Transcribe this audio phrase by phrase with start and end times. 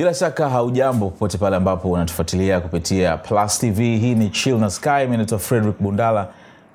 [0.00, 5.06] bila shaka haujambo popote pale ambapo unatufuatilia kupitia plus tv hii ni chill na sky.
[5.10, 6.28] Mi naitwa frederick bundala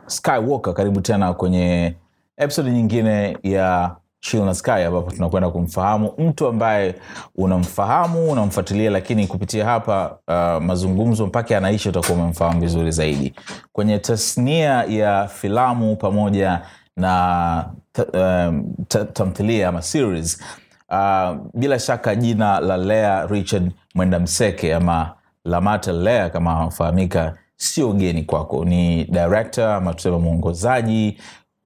[0.07, 1.95] skywalker karibu tena kwenye
[2.37, 6.95] episode nyingine ya chill na sky ambapo tunakwenda kumfahamu mtu ambaye
[7.35, 13.33] unamfahamu unamfuatilia lakini kupitia hapa uh, mazungumzo mpaka anaishi utakuwa umemfahamu vizuri zaidi.
[13.73, 16.61] Kwenye tasnia ya filamu pamoja
[16.97, 17.65] na
[18.13, 20.41] um, ta, tamthilia ama series
[20.89, 25.13] uh, bila shaka jina la lea richard mwenda mseke ama
[25.45, 28.65] lamata lea kama anafahamika sio geni kwako.
[28.65, 31.17] Ni director ama tuseme mwongozaji.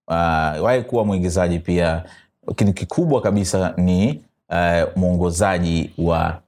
[0.08, 0.16] Uh,
[0.64, 2.04] wahi kuwa mwigizaji pia.
[2.48, 6.40] Lakini kikubwa kabisa ni uh, mwongozaji wa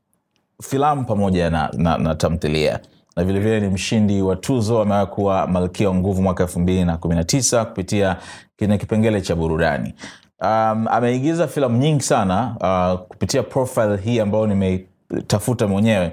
[0.64, 2.80] filamu pamoja na, na, na tamthilia.
[3.16, 6.98] Na vilevile ni mshindi wa tuzo amewahi kuwa malkia wa nguvu mwaka elfu mbili na
[6.98, 8.18] kumi na tisa kupitia
[8.58, 9.94] kwenye kipengele cha burudani
[10.42, 16.12] um, ameigiza filamu nyingi sana uh, kupitia profile hii ambayo nimeitafuta mwenyewe.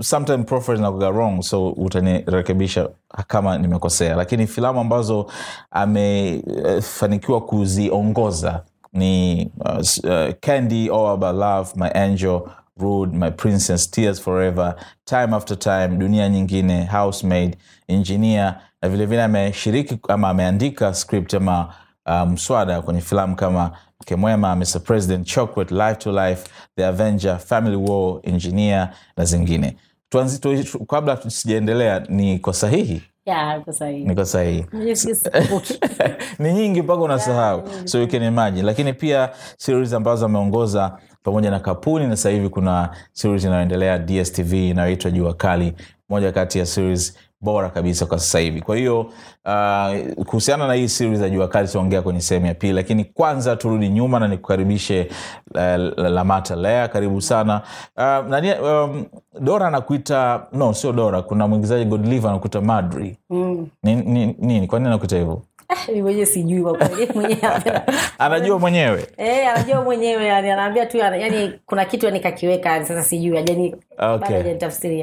[0.00, 0.44] Sometime
[0.76, 2.88] zinakuwa wrong so utanirekebisha
[3.26, 4.16] kama nimekosea.
[4.16, 5.26] Lakini filamu ambazo
[5.70, 12.40] amefanikiwa kuziongoza ni uh, uh, candy all about love my angel
[12.80, 14.74] rude my princess tears forever
[15.04, 17.56] time after time dunia nyingine housemaid
[17.88, 21.74] engineer na vilevile ameshiriki ama ameandika script ama
[22.08, 23.70] uh, mswada kwenye filamu kama
[24.00, 29.76] mke mwema mr president chocolate life to life the avenger family war engineer na zingine.
[30.08, 33.02] Tuanzi, tu, kabla tusijaendelea ni kwa sahihi.
[34.04, 34.66] niko sahihi.
[36.38, 37.62] Ni nyingi mpaka unasahau.
[37.84, 38.62] So you can imagine.
[38.62, 44.52] Lakini pia series ambazo ameongoza pamoja na kapuni na sasa hivi kuna series inayoendelea dstv
[44.52, 45.74] inayoitwa jua kali.
[46.08, 48.60] Moja kati ya series bora kabisa kwa sasa hivi.
[48.62, 52.72] Kwa hiyo uh, kuhusiana na hii series ya jua kali tutaongea kwenye sehemu ya pili
[52.72, 55.08] lakini kwanza turudi nyuma na nikukaribishe
[55.54, 55.60] uh,
[55.98, 56.88] lamata lea.
[56.88, 57.62] Karibu sana.
[57.96, 59.04] Uh, nani, um,
[59.40, 63.16] dora anakuita no sio dora kuna mwigizaji godlive anakuita madri.
[63.30, 63.66] Mm.
[63.82, 65.42] nini ni, ni, kwa nini anakuita hivyo
[66.02, 66.60] mwenyewe sijui
[67.14, 67.38] mwenyewe
[68.18, 72.86] anajua mwenyewe Eh, anajua mwenyewe yani anaambia tu yani, yani kuna kitu yani kakiweka yani
[72.86, 74.36] sasa sijui ajani Okay.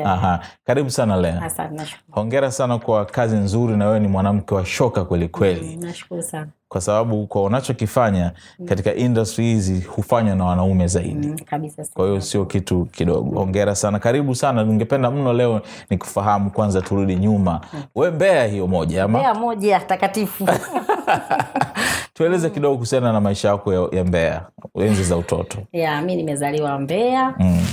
[0.05, 0.39] Aha.
[0.65, 2.15] karibu sana lena Asante nashukuru.
[2.15, 6.47] hongera sana kwa kazi nzuri na wewe ni mwanamke wa shoka kwelikweli mm, Nashukuru sana.
[6.75, 8.31] Kwa sababu kwa unachokifanya
[8.65, 11.27] katika industry hizi hufanywa na wanaume zaidi.
[11.27, 11.85] Mm, kabisa.
[11.93, 13.39] kwa hiyo sio kitu kidogo.
[13.39, 13.99] Hongera sana.
[13.99, 14.63] Karibu sana.
[14.63, 17.61] Ningependa mno leo ni kufahamu kwanza turudi nyuma.
[17.95, 19.19] We mbea hiyo moja ama?
[19.19, 20.47] Mbeya moja takatifu.
[22.13, 24.45] tueleze kidogo kuhusiana na maisha yako ya, ya mbea
[24.79, 25.57] enzi za utoto.
[25.73, 27.33] Yeah, mi nimezaliwa Mbeya.
[27.39, 27.65] mm.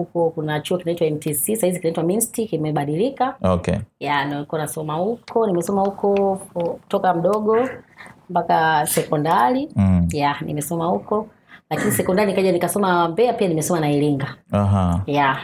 [0.00, 3.34] Huko kuna chuo kinaitwa MTC, saizi kinaitwa Minsti, kimebadilika.
[3.42, 6.40] okay ya nilikuwa nasoma huko nimesoma huko
[6.88, 7.68] toka mdogo
[8.30, 10.08] mpaka sekondari mm.
[10.12, 11.26] ya nimesoma huko
[11.70, 15.00] lakini sekondari nikaja nikasoma mbeya pia nimesoma na iringa Aha.
[15.06, 15.36] ya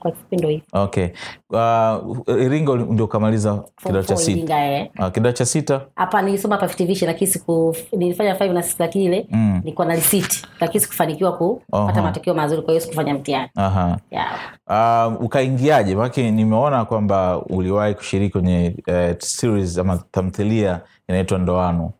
[0.00, 0.62] kwa kifupi ndo hivo.
[0.72, 1.08] Okay.
[1.50, 4.64] Uh, iringa ndio ukamaliza kidato cha sita.
[4.66, 4.90] Eh.
[4.98, 5.80] uh, kidato cha sita?
[5.94, 9.60] Hapa nilisoma hapa fitivishi lakini siku nilifanya five na six lakini ile Mm.
[9.64, 13.48] nilikuwa na risiti lakini sikufanikiwa kupata matokeo mazuri kwa hiyo sikufanya mtihani.
[13.56, 13.96] Uh-huh.
[14.10, 15.12] yeah.
[15.16, 15.94] Uh, ukaingiaje?
[15.94, 21.92] Maanake nimeona kwamba uliwahi kushiriki kwenye uh, series ama tamthilia inaitwa ndoano.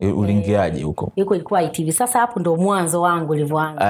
[0.00, 1.12] Uliingiaje huko?
[1.16, 3.84] huko ilikuwa ITV sasa hapo ndo mwanzo wangu ulivyoanza.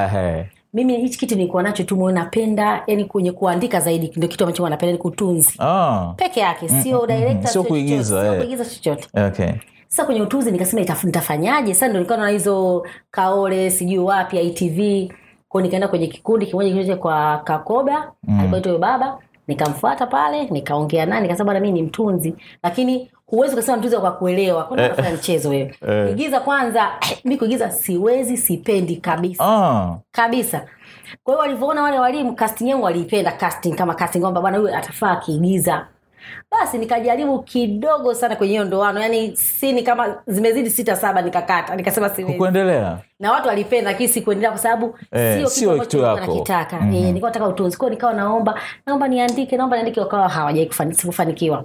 [0.75, 4.69] Mimi hichi kitu nilikuwa nacho tu moyo napenda yani kwenye kuandika zaidi ndio kitu ambacho
[4.69, 5.55] napenda ni kutunzi.
[5.59, 9.09] Ah, peke yake sio kuigiza, chochote, kuigiza chochote.
[9.27, 9.51] Okay.
[9.89, 11.75] sasa kwenye utunzi nikasema nitafanyaje?
[11.75, 15.11] Sasa ndo nikawa na hizo kaole sijui wapi itv
[15.49, 18.41] kwao nikaenda kwenye kikundi kimoja kimoja kwa kakoba mm.
[18.41, 19.19] alikuwa baba.
[19.49, 22.35] Nikamfuata pale nikaongea naye nikasema bwana mii ni mtunzi.
[22.63, 24.65] Lakini huwezi ukasema mtunzi kwa kuelewa.
[24.65, 25.75] Kwani unafanya mchezo wewe?
[25.89, 26.11] Eh.
[26.11, 26.89] igiza kwanza
[27.25, 29.45] mi kuigiza siwezi sipendi kabisa.
[29.45, 30.65] Ah, kabisa.
[31.25, 35.11] Kwa hiyo walivyoona wale walimu casting yangu waliipenda casting kama casting kwamba bwana huyu atafaa
[35.11, 35.87] akiigiza
[36.51, 39.01] basi nikajaribu kidogo sana kwenye hiyo ndoano.
[39.01, 41.77] Yani sini kama zimezidi sita saba nikakata.
[41.77, 42.33] Nikasema siwezi.
[43.21, 45.71] Na watu walipenda lakini sikuendelea kwa sababu Eh, sio
[46.27, 46.77] nakitaka.
[46.77, 46.95] Mm-hmm.
[46.95, 48.55] e, nikawa nataka utunzi kwao nikawa naomba
[48.87, 51.65] naomba niandike naomba niandike wakawa hawajai kufani- sikufanikiwa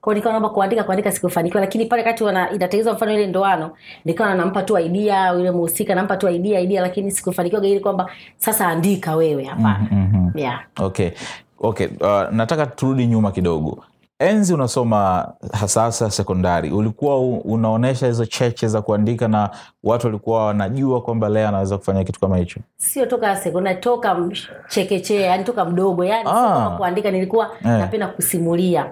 [0.00, 3.70] kwao nikawa naomba kuandika kuandika sikufanikiwa lakini pale kati wana inatengenezwa mfano ile ndoano
[4.04, 8.66] nikawa nampa tu idea yule mhusika nampa tu idea idea lakini sikufanikiwa ili kwamba sasa
[8.68, 10.32] andika wewe hapana mm-hmm.
[10.34, 10.60] yeah.
[10.80, 11.10] okay
[11.60, 13.84] okay uh, nataka turudi nyuma kidogo
[14.18, 19.50] enzi unasoma hasasa sekondari ulikuwa unaonyesha hizo cheche za kuandika na
[19.84, 24.16] watu walikuwa wanajua kwamba lea anaweza kufanya kitu kama hicho sio toka sekondari toka
[24.68, 26.74] chekechea yani toka mdogo yani Ah.
[26.76, 27.70] kuandika nilikuwa Eh.
[27.78, 28.86] napenda kusimulia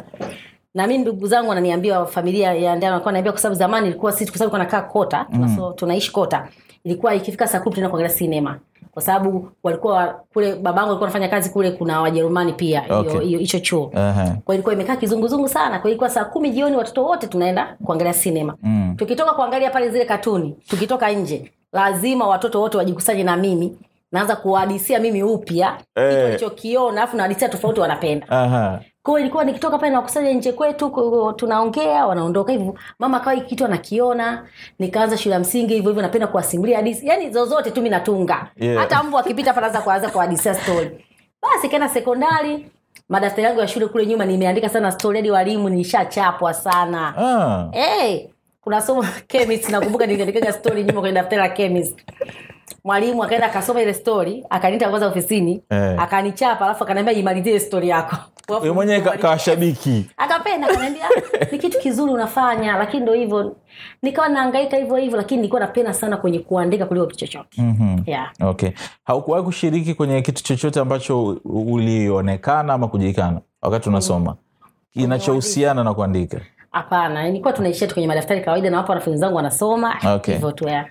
[0.75, 4.31] na mi ndugu zangu wananiambia familia ya ndani wanakuwa naambia kwa sababu zamani ilikuwa sisi
[4.33, 6.49] kwa sababu nakaa kota tunaso, tunaishi kota
[6.85, 8.59] ilikuwa ikifika saa kumi tunaenda kuangalia sinema
[8.91, 13.21] kwa sababu walikuwa kule babangu alikuwa anafanya kazi kule kuna wajerumani pia hiyo Okay.
[13.39, 14.37] hicho chuo Aha.
[14.45, 18.55] kwa ilikuwa imekaa kizunguzungu sana kwa ilikuwa saa kumi jioni watoto wote tunaenda kuangalia sinema
[18.63, 18.95] Mm.
[18.99, 23.79] tukitoka kuangalia pale zile katuni tukitoka nje lazima watoto wote wajikusanye na mimi
[24.13, 26.09] naanza kuwahadisia mimi upya hey.
[26.11, 28.81] kitu walichokiona alafu nawahadisia tofauti wanapenda Aha.
[29.09, 30.93] Kwa hiyo ilikuwa nikitoka pale nakusanya nje kwetu
[31.37, 32.75] tunaongea wanaondoka hivyo.
[32.99, 34.47] Mama akawa kitu anakiona
[34.79, 37.07] nikaanza shule ya msingi hivyo hivyo napenda kuwasimulia hadithi.
[37.07, 38.47] Yani zozote tu mi natunga.
[38.57, 38.79] Yeah.
[38.79, 41.05] hata mbu akipita panaanza naanza kuanza kuhadisia stori
[41.43, 42.67] basi kaenda sekondari
[43.09, 47.15] madaftari yangu ya shule kule nyuma nimeandika sana stori hadi walimu nilishachapwa sana.
[47.19, 47.69] Ah.
[47.73, 48.27] hey,
[48.61, 51.99] kuna somo chemist nakumbuka niliandikaga stori nyuma kwenye daftari la chemist
[52.85, 56.01] mwalimu akaenda akasoma ile stori akaniita kwanza ofisini Eh.
[56.03, 58.17] akanichapa alafu akaniambia imalizie ile story yako.
[58.75, 60.07] Mwenyewe kawashabiki.
[60.17, 61.05] akapenda akaniambia
[61.53, 63.57] ni kitu kizuri unafanya lakini ndo hivyo.
[64.03, 67.63] Nikawa naangaika hivyo hivyo lakini nilikuwa napenda sana kwenye kuandika kuliko kitu chochote.
[67.63, 67.99] Mhm.
[68.07, 68.31] yeah.
[68.41, 68.71] okay.
[69.05, 74.37] Haukuwahi kushiriki kwenye kitu chochote ambacho ulionekana ama kujulikana wakati unasoma?
[74.93, 76.41] Kinachohusiana na kuandika
[76.73, 80.35] hapana nilikuwa tunaishia tu kwenye madaftari kawaida na wapo wanafunzi zangu wanasoma Okay.
[80.35, 80.87] hivyo tu yeah.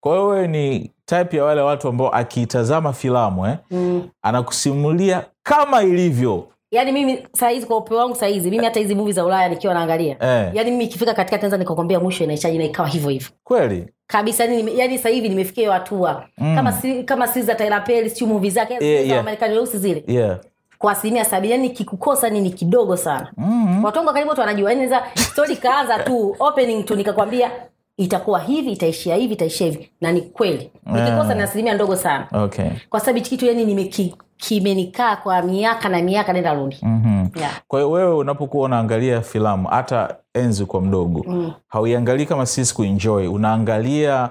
[0.00, 4.08] Kwa hiyo wewe ni type ya wale watu ambao akiitazama filamu eh, mm.
[4.22, 9.24] anakusimulia kama ilivyo yaani mimi sahizi kwa upeo wangu sahizi mimi hata hizi muvi za
[9.24, 10.50] ulaya nikiwa naangalia Eh.
[10.54, 14.78] yaani mimi ikifika katikati naweza nikakwambia mwisho inaishaji na ikawa hivyo hivyo kweli kabisa yani,
[14.78, 16.56] yani sasa hivi nimefikia hiyo hatua Mm.
[16.56, 19.22] kama si, kama si za Tyler Perry si movie zake Yeah, za.
[19.22, 20.38] Marekani weusi zile yeah.
[20.86, 23.32] Kwa asilimia sabini yani kikukosa ni ni kidogo sana.
[23.36, 27.50] Mm watu wangu karibu wote wanajua yani za stori kaanza tu opening tu nikakwambia
[27.96, 29.90] itakuwa hivi itaishia hivi itaishia hivi.
[30.00, 30.70] Na ni kweli.
[30.86, 32.26] Nikikosa ni asilimia ndogo sana.
[32.32, 32.70] Okay.
[32.90, 36.76] Kwa sababu hichi kitu yani nimeki kimenikaa kwa miaka na miaka nenda rudi.
[36.82, 37.60] Mm yeah.
[37.68, 41.52] kwa hiyo wewe unapokuwa unaangalia filamu hata enzi kwa mdogo Mm.
[41.68, 44.30] hauiangalii kama sisi kuenjoy unaangalia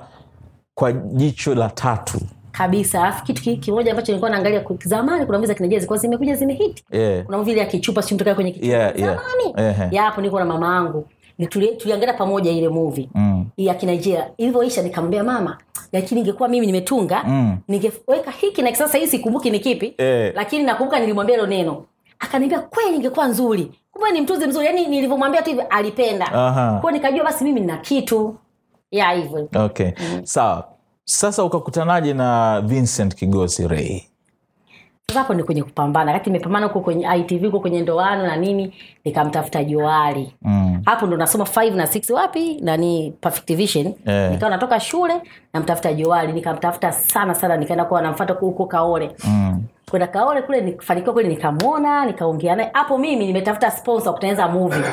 [0.73, 2.17] kwa jicho la tatu
[2.57, 3.03] kabisa.
[3.03, 7.23] Alafu kitu kimoja ambacho nilikuwa naangalia zamani kuna movie za kina zilikuwa zimekuja zimehiti yeah.
[7.25, 8.71] kuna movie ile ya kichupa si mtoka kwenye kichupa.
[8.77, 9.15] Yeah, yeah.
[9.55, 9.95] zamani.
[9.95, 11.07] Ya hapo niko na mama yangu.
[11.49, 13.09] Tuliangalia pamoja ile movie.
[13.15, 13.45] Mm.
[13.57, 15.57] ya kinigeria ilivyoisha nikamwambia mama
[15.91, 17.57] lakini ingekuwa mimi nimetunga Mm.
[17.67, 20.31] ningeweka hiki na sasa hii sikumbuki ni kipi Eh.
[20.35, 21.85] lakini nakumbuka nilimwambia hilo neno.
[22.19, 23.71] Akaniambia kweli ingekuwa nzuri.
[23.91, 24.65] Kumbe ni mtunzi mzuri.
[24.65, 26.27] Yani nilivyomwambia tu hivi alipenda.
[26.81, 28.35] Kwao nikajua basi mimi nina kitu.
[28.91, 29.49] Ya hivyo.
[29.55, 29.91] Okay.
[30.23, 30.74] Sawa
[31.05, 34.07] sasa ukakutanaje na vincent kigosi rei
[35.07, 38.73] sasa hapo ni kwenye kupambana wakati nimepambana huko kwenye itv huko kwenye ndoano na nini
[39.05, 40.33] nikamtafuta joali.
[40.41, 40.81] Mm.
[40.85, 42.59] hapo ndo nasoma 5 na 6 wapi?
[42.61, 43.93] Nani perfect vision.
[44.05, 44.31] Yeah.
[44.31, 45.13] nikawa natoka shule
[45.53, 49.11] namtafuta joali nikamtafuta sana sana nikaenda kuwa namfata huko kaole.
[49.23, 49.63] Mm.
[49.89, 52.69] kwenda kaole kule nikafanikiwa kweli nikamwona nikaongea naye.
[52.73, 54.83] Hapo mimi nimetafuta sponsor kutengeneza movie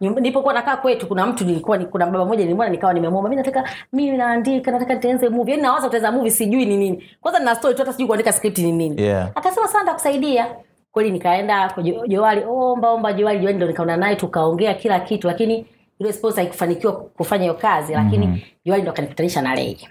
[0.00, 3.64] nilipokuwa nakaa kwetu kuna mtu nilikuwa ni- kuna baba mmoja nilimwona nikawa nimemwomba mi nataka
[3.92, 5.50] mimi naandika nataka nitengeneze movie.
[5.52, 7.04] Yani nawaza kutengeneza movie sijui ni nini.
[7.20, 9.02] Kwanza nina story tu hata sijui kuandika script ni nini.
[9.02, 9.30] Yeah.
[9.34, 10.46] akasema sana nitakusaidia.
[10.92, 13.38] Kweli nikaenda kwa joali omba omba joali.
[13.38, 15.66] Joali ndo nikaona naye tukaongea kila kitu lakini
[15.98, 18.40] yule sponsor haikufanikiwa kufanya hiyo kazi lakini mm-hmm.
[18.64, 19.88] joali ndo akanikutanisha na lei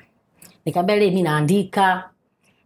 [0.66, 2.04] nikaambia lei mi naandika.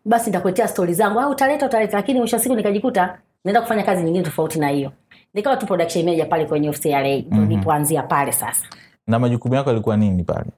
[0.05, 1.19] Basi nitakuletea stori zangu.
[1.19, 1.97] Au utaleta utaleta.
[1.97, 4.91] Lakini mwisho wa siku nikajikuta naenda kufanya kazi nyingine tofauti na hiyo
[5.33, 8.65] nikawa tu production manager pale kwenye ofisi ya lei ndo nilipoanzia pale sasa
[9.07, 10.49] na majukumu yako yalikuwa nini pale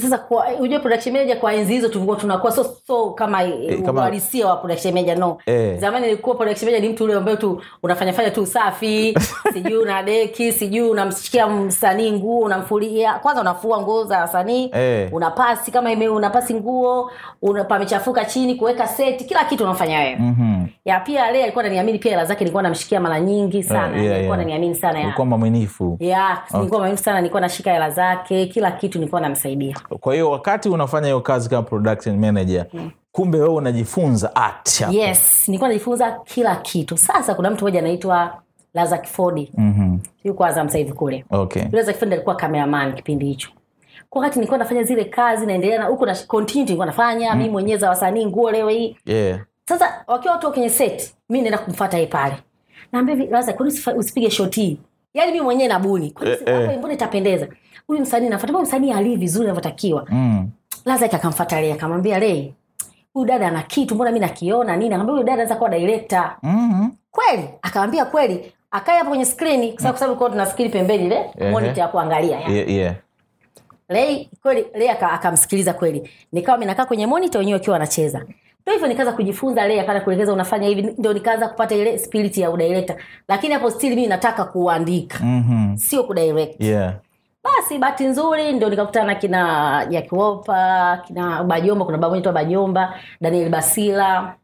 [0.00, 4.46] sasa kwa ujue production manager kwa enzi hizo tulikuwa tunakuwa so, so kama e, uhalisia
[4.46, 5.76] wa production manager no e.
[5.76, 9.18] zamani ilikuwa production manager ni mtu ule ambaye tu unafanya fanya tu usafi
[9.52, 15.08] sijui una deki sijui unamshikia msanii nguo unamfulia kwanza unafua nguo za wasanii e.
[15.12, 17.10] unapasi kama ime unapasi nguo
[17.42, 20.66] una, pamechafuka chini kuweka seti kila kitu unafanya wewe Mhm.
[20.88, 23.96] Ya pia ale alikuwa ananiamini pia hela zake nilikuwa namshikia mara nyingi sana.
[23.96, 24.74] Eh, yeah, alikuwa yeah.
[24.74, 25.96] sana ulikuwa mwaminifu.
[26.00, 29.76] Ya nilikuwa mwaminifu sana nilikuwa nashika hela zake kila kitu nilikuwa namsaidia.
[30.00, 32.66] Kwa hiyo wakati unafanya hiyo kazi kama production manager
[33.12, 36.96] kumbe wewe unajifunza art yes nilikuwa najifunza kila kitu.
[36.96, 38.38] Sasa kuna mtu mmoja anaitwa
[38.74, 40.00] lazak mm-hmm.
[40.24, 41.24] yuko azam sahivi kule.
[41.30, 41.62] Okay.
[41.72, 43.48] Lazak alikuwa kameraman kipindi hicho.
[44.10, 47.78] Kwa wakati nilikuwa nafanya zile kazi naendelea na huko na continue nilikuwa nafanya mimi mwenyewe
[47.78, 48.96] za wasanii nguo leo hii.
[49.06, 49.38] Yeah.
[49.68, 52.34] Sasa wakiwa watu kwenye set mi naenda kumfata yeye pale
[52.92, 54.78] naambia hivi Lazak kwani usipige shot hii
[55.14, 56.78] yaani mi mwenyewe nabuni Eh, eh.
[56.78, 57.48] mbona itapendeza
[57.86, 60.50] huyu msanii nafata mbona msanii alii vizuri anavyotakiwa mm.
[60.84, 62.54] Lazak akamfata Lei akamwambia Lei,
[63.12, 64.94] huyu dada ana kitu, mbona mi nakiona nini?
[64.94, 66.36] akaambia huyu dada anaweza kuwa director.
[66.42, 66.88] Mhm.
[67.10, 67.48] Kweli?
[67.62, 68.52] Akamwambia kweli.
[68.70, 71.50] Akae hapo kwenye skrini kwa sababu kwa sababu kwa tuna screen pembeni ile Ehe.
[71.50, 72.38] monitor ya kuangalia.
[72.40, 72.94] yeah, yeah.
[73.88, 75.12] Lei kweli Lei aka-
[75.74, 76.10] kweli.
[76.32, 78.24] Nikawa minakaa kwenye monito wenyewe akiwa wanacheza.
[78.68, 82.50] Ndio hivyo nikaanza kujifunza lea kana kuelekeza unafanya hivi ndio nikaanza kupata ile spirit ya
[82.50, 82.96] udirekta
[83.28, 85.18] lakini hapo stili mii nataka kuandika.
[85.24, 85.76] Mhm.
[85.76, 86.60] sio kudirect.
[86.60, 86.94] Yeah.
[87.44, 93.48] Basi bahati nzuri ndio nikakutana na kina jakiopa kina Bajomba kuna baba mmoja Bajomba Daniel
[93.48, 94.34] Basila.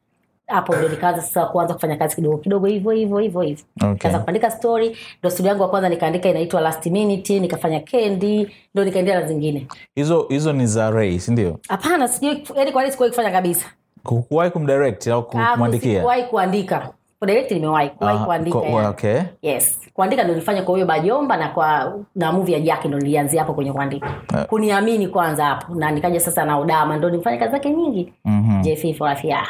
[0.47, 3.65] Hapo ndio nikaanza sasa kuanza kufanya kazi kidogo kidogo hivyo hivyo hivyo hivyo.
[3.77, 3.89] Okay.
[3.93, 8.85] nikaanza kuandika story ndo studio yangu ya kwanza nikaandika inaitwa last minute nikafanya kendi ndo
[8.85, 9.67] nikaendelea na zingine.
[9.95, 13.67] Hizo hizo ni za rei sindio hapana sijui yani kwa nini sikuwahi kufanya kabisa
[14.05, 16.89] kuwahi kumdirect au kumwandikiawahi kuandika.
[17.19, 18.59] Kwa direct nimewahi kuwahi Ah, kuandika
[18.89, 19.21] okay.
[19.43, 19.79] Yes.
[19.95, 23.55] Kuandika ndo nilifanya kwa huyo bajomba na kwa na muvi ya jaki ndo nilianzia hapo
[23.55, 24.09] kwenye kuandika.
[24.35, 24.43] Uh.
[24.43, 28.13] kuniamini kwanza hapo na nikaja sasa na udama ndo nilifanya kazi zake nyingi.
[28.25, 28.95] Mm-hmm.
[28.95, 29.47] for afya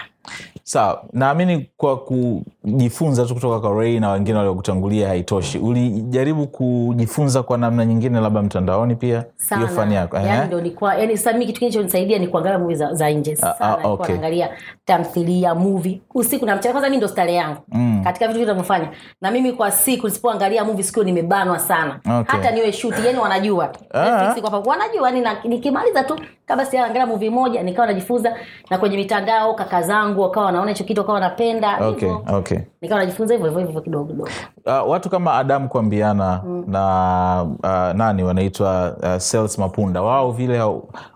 [0.64, 5.58] sawa naamini kwa kujifunza tu kutoka kwa ray na wengine waliokutangulia haitoshi.
[5.58, 9.24] Ulijaribu kujifunza kwa namna nyingine labda mtandaoni pia?
[9.56, 13.10] Hiyo fani yako yani nilikuwa yani sasa mimi kitu kinachonisaidia ni kuangalia movie za, za
[13.10, 13.36] nje.
[13.36, 14.06] Sana ah, okay.
[14.06, 14.48] kuangalia
[14.84, 16.00] tamthilia movie.
[16.14, 17.60] Usiku na mchana kwanza mimi ndo stare yangu.
[17.68, 18.00] Mm.
[18.04, 18.88] katika vitu vinavyofanya
[19.20, 22.00] na mimi kwa siku nisipoangalia movie siku nimebanwa sana.
[22.04, 22.24] Okay.
[22.26, 24.34] hata niwe shuti yani wanajua Ah.
[24.40, 25.10] Kwa wanajua
[25.44, 28.36] nikimaliza tu kabla sijaangalia movie moja nikawa najifunza
[28.70, 32.24] na kwenye mitandao kaka zangu wakawa wanaona hicho kitu wakawa wanapenda okay hivyo.
[32.32, 34.28] Okay nikawa najifunza hivyo hivyo hivyo kidogo kidogo.
[34.66, 40.60] Uh, watu kama adam kuambiana na uh, nani wanaitwa uh, sales mapunda wao vile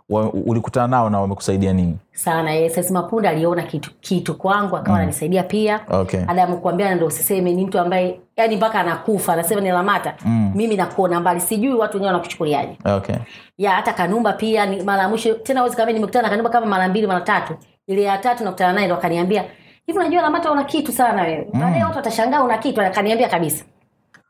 [0.08, 1.96] wa, ulikutana nao na wamekusaidia nini?
[2.12, 5.80] Sana yes, Mapunda aliona kitu kitu kwangu akawa ananisaidia pia.
[5.90, 6.20] Okay.
[6.26, 10.14] Adamu kuambia ndo usiseme ni mtu ambaye yani mpaka anakufa anasema ni Lamata.
[10.24, 10.52] Mm.
[10.54, 12.78] mimi nakuona mbali sijui watu wenyewe wanakuchukuliaje.
[12.84, 13.16] Okay.
[13.58, 16.66] Ya hata Kanumba pia ni mara ya mwisho tena wezi kama nimekutana na Kanumba kama
[16.66, 17.54] mara mbili mara tatu.
[17.86, 19.44] Ile ya tatu nakutana naye ndo akaniambia
[19.86, 21.48] hivi unajua Lamata una kitu sana wewe?
[21.52, 23.64] Baadaye watu watashangaa una kitu akaniambia kabisa.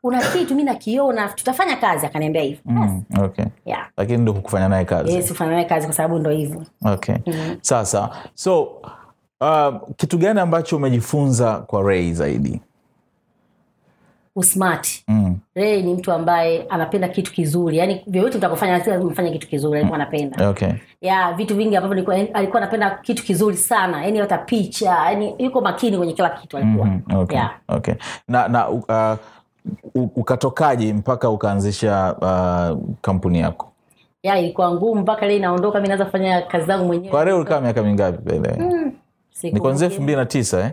[0.03, 3.45] Una kitu mi nakiona tutafanya kazi akaniambia hivo mm, okay.
[3.65, 3.87] Yeah.
[3.97, 5.13] lakini ndo kufanya naye kazi.
[5.13, 7.15] Yes, kufanya naye kazi kwa sababu ndo hivo okay.
[7.25, 7.57] Mm-hmm.
[7.61, 8.63] sasa so
[9.41, 12.61] uh, kitu gani ambacho umejifunza kwa rei zaidi
[14.39, 14.87] usmart.
[15.07, 15.37] Mm.
[15.55, 17.77] Ray ni mtu ambaye anapenda kitu kizuri.
[17.77, 20.49] Yani vyovyote mtakofanya lazima mfanye kitu kizuri alikuwa anapenda.
[20.49, 20.69] Okay.
[21.01, 24.05] Ya vitu vingi ambavyo alikuwa anapenda kitu kizuri sana.
[24.05, 26.85] Yani hata picha yani yuko makini kwenye kila kitu alikuwa.
[26.87, 27.51] Mhm, okay, yeah.
[27.67, 27.93] okay.
[28.27, 29.17] na, na uh,
[30.15, 33.71] ukatokaje mpaka ukaanzisha uh, kampuni yako?
[34.23, 37.11] Ya ilikuwa ngumu mpaka leo inaondoka mi naweza kufanya kazi zangu mwenyewe.
[37.11, 38.39] Kwa leo ulikaa miaka mingapi
[39.33, 40.71] Siku- ni kuanzia elfu mbili na tisa eh?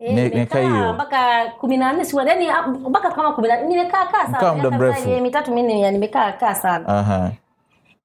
[0.00, 2.48] Mi- nimekaa mpaka kumi na nne yani
[2.88, 5.08] mpaka kama kumi na nimekaa kaa sana muda mrefu.
[5.10, 7.30] mitatu minne nimekaa kaa sana Aha.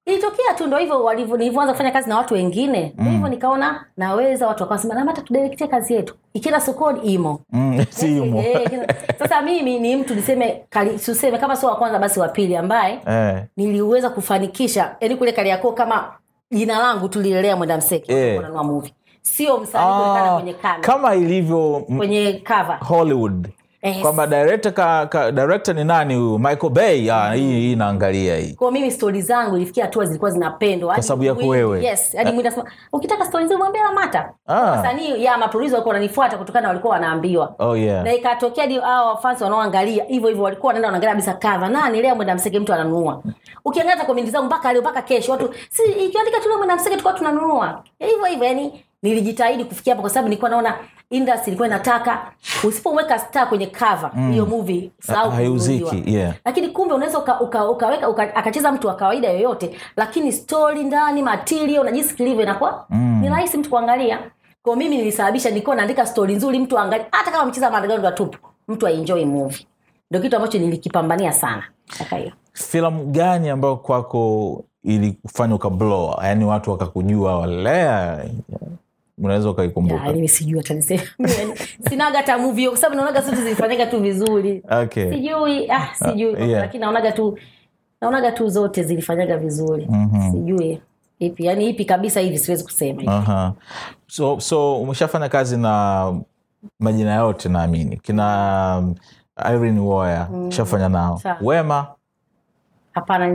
[0.06, 3.10] ilitokea tu ndo hivyo nilivyoanza kufanya kazi na watu wengine mm.
[3.10, 8.18] hivyo nikaona naweza watu wakasema namata tudirektie kazi yetu ikienda sokoni imo Mm, si.
[8.38, 8.86] Eh,
[9.18, 10.64] sasa mimi ni mtu niseme
[11.04, 15.72] tuseme kama sio wa kwanza basi wa pili ambaye Eh, niliweza kufanikisha yani kule kariakoo
[15.72, 16.12] kama
[16.50, 18.36] jina langu tulilelea mwenda mseke Eh.
[18.36, 22.78] kunanua movie sio msanii kuonekana ah, kwenye kamera kama ilivyo m- kwenye cover.
[22.88, 23.48] Hollywood.
[23.82, 23.98] Yes.
[24.02, 26.38] kwamba director, ka, ka, director ni nani huyu?
[26.38, 27.10] Michael bay.
[27.10, 28.54] Ah, hii hii naangalia hii.
[28.54, 30.94] Kwa mimi stori zangu ilifikia hatua zilikuwa zinapendwa.
[30.94, 31.84] Kwa sababu yako wewe.
[31.84, 34.32] yes hadi mwingine anasema ukitaka stori zangu mwambie Lamata.
[34.46, 34.54] Ah.
[34.60, 37.54] wasanii ya maproducer walikuwa wananifuata kutokana walikuwa wanaambiwa.
[37.58, 38.04] Oh yeah.
[38.04, 41.70] Na ikatokea hadi hao fans wanaoangalia hivyo hivyo walikuwa wanaenda wanaangalia kabisa cover.
[41.70, 42.02] Nani?
[42.02, 43.22] Leo mwenda mseke mtu ananunua.
[43.64, 46.90] Ukiangalia hata komenti zangu mpaka leo mpaka kesho watu si ikiandika tu leo mwenda mseke
[46.90, 47.82] tulikuwa tunanunua.
[47.98, 50.74] Hivyo hivyo yani nilijitahidi kufikia hapo kwa sababu nilikuwa naona
[51.10, 52.32] industry ilikuwa inataka.
[52.64, 56.34] Usipoweka star kwenye cover hiyo movie sahau haiuziki yeah.
[56.44, 61.22] Lakini kumbe unaweza uka, uka, ukaweka uka, akacheza mtu wa kawaida yoyote lakini story ndani
[61.22, 63.20] material na jinsi kilivyo inakuwa Mm.
[63.20, 64.18] ni rahisi mtu kuangalia.
[64.62, 67.06] Kwa mimi nilisababisha nilikuwa naandika story nzuri mtu aangalie.
[67.10, 69.66] Hata kama mcheza madagando tupu mtu aenjoy movie.
[70.10, 71.62] Ndio kitu ambacho nilikipambania sana.
[71.98, 72.32] Kaka hiyo.
[72.52, 76.14] Filamu gani ambayo kwako ilikufanya ukablow?
[76.22, 78.24] Yani watu wakakujua walea
[79.22, 80.58] unaweza ukaikumbuka Ya, mimi sijui
[81.18, 81.54] Yaani,
[81.88, 86.40] sinaga hata movie kwa sababu naonaga zote zilifanyika tu vizuri okay sijui ah, sijui Uh,
[86.48, 86.60] yeah.
[86.62, 87.38] lakini naonaga tu
[88.00, 90.30] naonaga tu zote zilifanyaga vizuri Mhm.
[90.32, 90.80] sijui
[91.18, 93.12] ipi yani ipi kabisa hivi siwezi kusema hivi.
[93.12, 93.52] Aha.
[94.06, 96.14] so so umeshafanya kazi na
[96.80, 98.82] majina yote naamini kina
[99.50, 100.50] irene irene mm.
[100.50, 101.36] shafanya nao Sa.
[101.42, 101.86] wema
[102.92, 103.28] hapana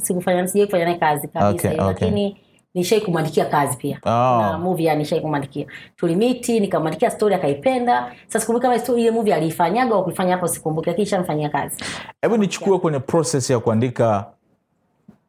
[0.00, 1.84] sikufanya sijai kufanya naye kazi kabisa Okay, okay.
[1.86, 2.36] lakini
[2.74, 3.98] nishai kumwandikia kazi pia.
[4.04, 4.10] Oh.
[4.42, 5.66] na movie nishai kumwandikia.
[5.96, 8.12] Tulimiti nikamwandikia story akaipenda.
[8.26, 11.84] Sasa sikumbuki kama story ile movie aliifanyaga au kuifanya hapo sikumbuki lakini shamfanyia kazi.
[12.22, 14.26] Hebu nichukue kwenye process ya kuandika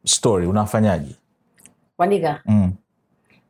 [0.04, 0.46] story.
[0.46, 1.14] Unafanyaje?
[1.96, 2.40] Kuandika?
[2.46, 2.72] Mm.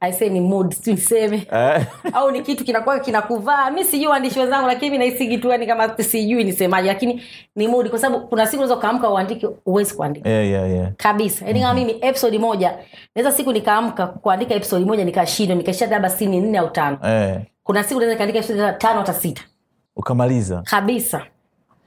[0.02, 3.71] Aisee ni mood tuseme Eh, au ni kitu kinakuwa kinakuvaa.
[3.71, 7.23] Mi sijui waandishi wenzangu lakini mi nahisi kitu yani kama sijui nisemaje lakini
[7.56, 10.28] ni mood kwa sababu kuna siku unaweza ukaamka uandike uwezi kuandika.
[10.30, 10.92] Yeah, yeah, yeah.
[10.97, 11.44] kabisa.
[11.47, 12.78] Yaani kama mimi episode moja
[13.14, 16.99] naweza siku nikaamka kuandika episode moja nikashindwa nikaishia labda sini nne au tano.
[17.04, 17.40] Yeah.
[17.64, 19.42] kuna siku naweza episode tano hata sita.
[19.97, 20.62] Ukamaliza.
[20.62, 21.23] Kabisa.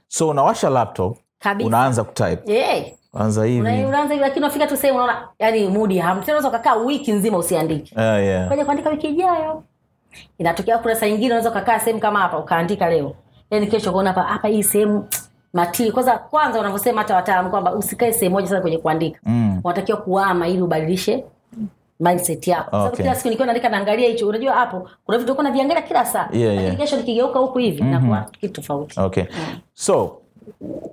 [0.08, 1.66] So unawasha laptop kabisa.
[1.68, 2.84] unaanza kutype yeah.
[3.18, 6.48] Anza Una- hivi unaanza hivi lakini unafika tu sehemu unaona yani mudi ham tena unaweza
[6.48, 7.94] ukakaa wiki nzima usiandike.
[7.94, 8.46] Uh, yeah.
[8.48, 9.62] kwaja kuandika wiki ijayo.
[10.38, 13.14] Inatokea kuna saa nyingine unaweza ukakaa sehemu kama hapa ukaandika leo.
[13.50, 15.08] Yani kesho ukaona hapa hapa hii sehemu
[15.52, 19.20] matili kwanza kwanza unavyosema hata wataalamu kwamba usikae sehemu moja sana kwenye kuandika.
[19.22, 19.60] Mm.
[19.64, 21.24] unatakiwa kuama ili ubadilishe
[22.00, 22.76] mindset yako.
[22.84, 22.96] Okay.
[22.96, 26.28] kila siku nikiwa naandika naangalia hicho unajua hapo kuna vitu na viangalia kila saa.
[26.32, 26.76] Yeah, yeah.
[26.76, 29.00] kesho nikigeuka huku hivi inakuwa kitu tofauti.
[29.00, 29.24] Okay.
[29.74, 30.18] So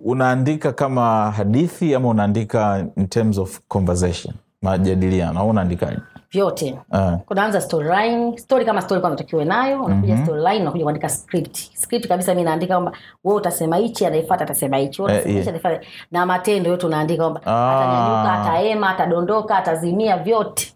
[0.04, 4.34] unaandika kama hadithi ama unaandika in terms of conversation?
[4.62, 5.98] Majadiliano au unaandikaje
[6.32, 6.78] vyote.
[6.92, 11.58] Uh, kunaanza storyline story kama story kwanza utakiwe nayo unakuja storyline unakuja kuandika script.
[11.76, 12.92] Script kabisa mi naandika kwamba
[13.24, 15.02] wewe utasema hichi anayefuata atasema hichi.
[15.02, 15.48] Eh, yeah.
[15.48, 15.82] anayefuata.
[16.12, 17.80] Na matendo yote unaandika kwamba Ah.
[17.80, 20.74] atanyanyuka ataema atadondoka atazimia vyote.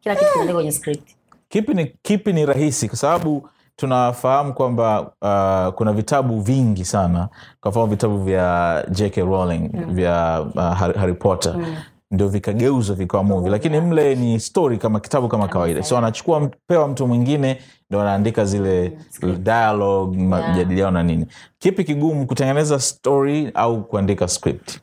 [0.00, 1.08] Kila kitu kinaandika kwenye script.
[1.48, 2.88] Kipi ni, kipi ni rahisi?
[2.88, 7.28] Kwa sababu tunafahamu kwamba uh, kuna vitabu vingi sana.
[7.60, 10.62] Kwa mfano vitabu vya jk rowling vya uh,
[10.96, 11.54] harry, potter.
[11.56, 11.76] Mm.
[12.10, 13.50] Ndio vikageuzwa vikawa movie.
[13.50, 15.82] Lakini mle ni story kama kitabu kama kawaida.
[15.82, 17.58] So anachukua pewa mtu mwingine
[17.90, 18.98] ndo anaandika zile
[19.38, 21.26] dialogue majadiliano na nini.
[21.58, 24.80] Kipi kigumu kutengeneza story au kuandika script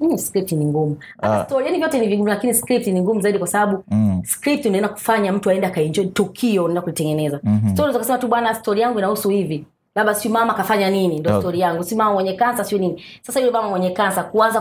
[0.00, 3.38] Mm, script ni ngumu hata story yani vyote ni vigumu lakini script ni ngumu zaidi
[3.38, 4.22] kwa sababu Mm.
[4.24, 7.72] script unaenda kufanya mtu aende akaenjoy tukio unaenda kulitengeneza mm-hmm.
[7.74, 9.64] story unaweza tu bwana story yangu inahusu hivi
[9.94, 11.40] labda si mama kafanya nini ndo Okay.
[11.40, 14.60] story yangu si mama mwenye kansa sio nini sasa yule mama mwenye kansa kuanza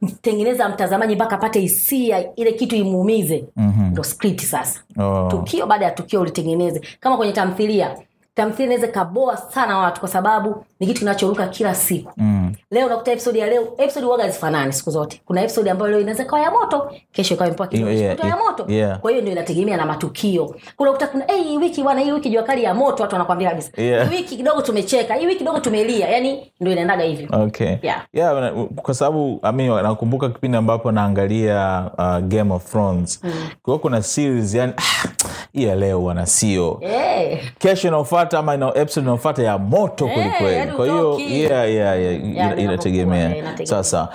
[0.00, 4.04] kumtengeneza mtazamaji mpaka apate hisia ile kitu imuumize ndo mm-hmm.
[4.04, 5.28] script sasa oh.
[5.30, 7.96] tukio baada ya tukio ulitengeneze kama kwenye tamthilia
[8.34, 12.52] tamthilia inaweza ikaboa sana watu kwa sababu ni kitu kinachoruka kila siku mm.
[12.70, 16.24] leo unakuta episode ya leo episode waga zifanani siku zote kuna episode ambayo leo inaweza
[16.24, 18.98] kawa ya moto kesho ikawa imepoa kidogo Yeah, yeah, ya moto yeah.
[19.00, 22.42] kwa hiyo ndio inategemea na matukio kunakuta kuna hey, hii wiki bwana hii wiki jua
[22.42, 24.10] kali ya moto watu wanakwambia kabisa Yeah.
[24.10, 28.02] hii wiki kidogo tumecheka hii wiki kidogo tumelia yani ndio inaendaga hivyo okay Yeah.
[28.12, 33.32] yeah, kwa sababu I mean, nakumbuka kipindi ambapo naangalia uh, game of thrones mm.
[33.62, 34.72] kwa kuna series yani
[35.54, 36.78] ah, hii ya leo wana sio.
[36.80, 40.56] Eh, kesho inaofata ama ina episode inaofata ya moto Eh, kwelikweli.
[40.56, 42.00] Yaani kwa hiyo yeah, yeah,
[42.34, 43.56] yeah, inategemea.
[43.64, 44.08] sasa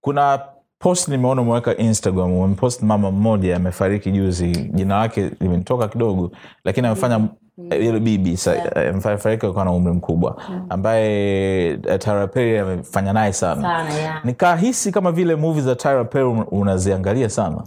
[0.00, 0.40] kuna
[0.78, 4.46] post nimeona umeweka instagram umepost mama mmoja amefariki juzi.
[4.50, 6.30] Jina lake limenitoka kidogo
[6.64, 7.20] lakini amefanya
[7.58, 13.62] yule bibi eh, amefariki akiwa na umri mkubwa ambaye eh, Tyra Perry amefanya naye sana.
[13.62, 14.24] Sana yeah.
[14.24, 17.62] nikahisi kama vile movie za Tyra Perry unaziangalia sana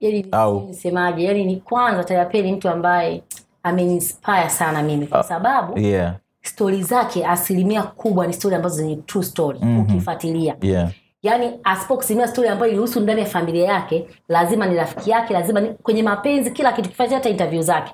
[0.00, 3.22] yani Au- nisemaje yani ni kwanza Tyler ni mtu ambaye
[3.62, 9.24] ameninspire sana mimi kwa sababu yeah, stori zake asilimia kubwa ni stori ambazo zenye true
[9.24, 10.56] story ukifuatilia.
[10.62, 10.90] Yeah.
[11.22, 15.68] yaani asipokusimia stori ambayo ilihusu ndani ya familia yake lazima ni rafiki yake lazima ni
[15.74, 17.92] kwenye mapenzi kila kitu kifanya hata interview zake.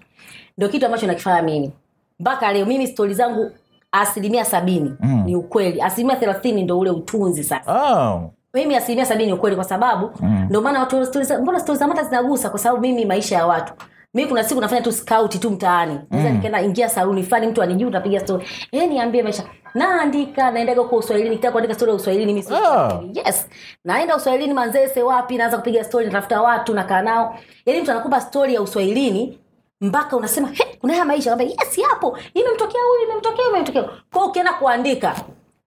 [0.58, 1.72] Ndio kitu ambacho nakifanya mimi.
[2.20, 3.50] Mpaka leo mimi stori zangu
[3.92, 5.22] asilimia sabini mm.
[5.24, 5.80] ni ukweli.
[5.82, 7.72] Asilimia thelathini ndo ule utunzi sasa.
[7.72, 10.44] Oh, mimi asilimia sabini ni ukweli kwa sababu mm.
[10.48, 10.96] ndio maana watu
[11.42, 13.72] mbona stori za mata zinagusa kwa sababu mimi maisha ya watu.
[14.14, 16.00] Mi kuna siku nafanya tu skauti tu mtaani.
[16.10, 16.22] Mm.
[16.32, 19.42] nikaenda ingia saluni fulani mtu anijuu napiga stori e, niambie maisha.
[19.74, 23.00] Naandika naendaga huko uswahilini nikitaka kuandika stori ya uswahilini mi si Ah.
[23.14, 23.48] yes.
[23.84, 27.38] Naenda uswahilini manzese wapi naanza kupiga stori natafuta watu nakaa nao.
[27.66, 29.38] Yaani mtu anakupa stori ya uswahilini
[29.80, 30.48] mpaka unasema
[30.80, 31.30] kuna haya maisha.
[31.36, 32.18] Kwamba yes yapo.
[32.34, 33.84] Imemtokea huyu imemtokea imemtokea.
[34.12, 35.14] Kwao ukienda kuandika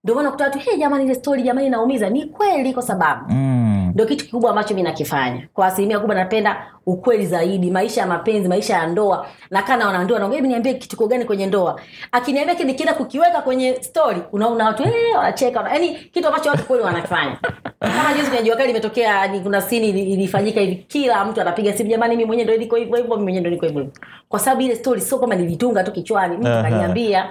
[0.04, 2.10] ndio maana kuta watu hey, jamani ile stori jamani inaumiza.
[2.10, 3.90] Ni kweli kwa sababu mm.
[3.94, 5.48] ndio kitu kikubwa ambacho mi nakifanya.
[5.54, 9.26] Kwa asilimia kubwa napenda ukweli zaidi maisha ya mapenzi maisha ya ndoa.
[9.50, 11.80] Nakaa na wanandoa naongea niambie kituko gani kwenye ndoa?
[12.12, 15.60] Akiniambia ki- nikienda kukiweka kwenye stori unaona watu hey, wanacheka.
[15.72, 17.36] Yaani kitu ambacho watu kweli wanakifanya
[17.80, 21.90] kama juzi kwenye jua kali imetokea ni kuna sini ilifanyika hivi kila mtu anapiga simu
[21.90, 23.86] jamani mimi mwenyewe ndo niko hivyo hivyo mimi mwenyewe ndo niko hivyo.
[24.28, 27.30] Kwa sababu ile stori sio kwamba nilitunga tu kichwani mtu kaniambia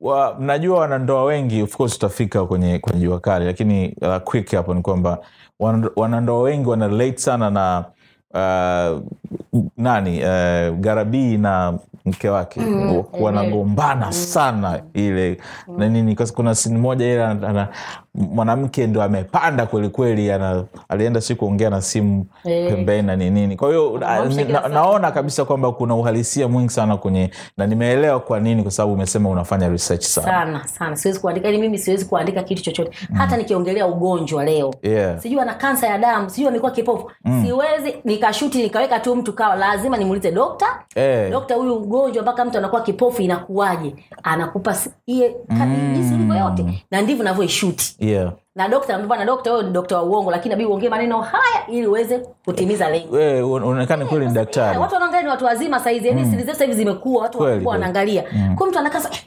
[0.00, 4.74] wa, najua wanandoa wengi of course tutafika kwenye kwenye jua kali lakini uh, quick hapo
[4.74, 5.18] ni kwamba
[5.96, 7.84] wanandoa wengi wana relate sana na
[8.34, 9.00] uh,
[9.76, 12.60] nani uh, garabii na mke wake.
[12.60, 15.40] Mm, wanagombana sana ile
[15.78, 17.36] na nini kuna sini moja ile
[18.18, 20.32] mwanamke ndo amepanda kwelikweli
[20.88, 22.68] alienda si kuongea na simu hey.
[22.70, 24.24] pembeni na ninini kwa hiyo na,
[24.60, 28.92] na, naona kabisa kwamba kuna uhalisia mwingi sana kwenye na nimeelewa kwa nini kwa sababu
[28.92, 30.26] umesema unafanya research sana.
[30.26, 30.96] Sana sana.
[30.96, 32.90] Siwezi kuandika yani mimi siwezi kuandika kitu chochote.
[33.14, 34.74] Hata nikiongelea ugonjwa leo.
[34.82, 35.18] Yeah.
[35.20, 37.10] sijui ana kansa ya damu sijui amekuwa kipofu.
[37.44, 40.66] Siwezi nikashuti nikaweka tu mtu kawa lazima nimuulize dokta?
[40.94, 41.30] Hey.
[41.30, 43.94] dokta huyu ugonjwa mpaka mtu anakuwa kipofu inakuwaje?
[44.22, 44.76] Anakupa
[45.06, 45.36] iye
[45.94, 46.84] jinsi ulivyo yote.
[46.90, 48.07] Na ndivyo navyoishuti yeah.
[48.54, 51.86] Na dokta bwana dokta wewe ni dokta wa uongo lakini nabii uongee maneno haya ili
[51.86, 53.54] uweze kutimiza lengo.
[53.54, 54.78] Unaonekana kweli ni daktari.
[54.78, 58.24] watu wanaangalia ni watu wazima saizi yani siri zetu hivi zimekuwa watu Kweli, wanaangalia.
[58.32, 58.56] Mm.
[58.56, 59.18] kwa mtu anakasa eh,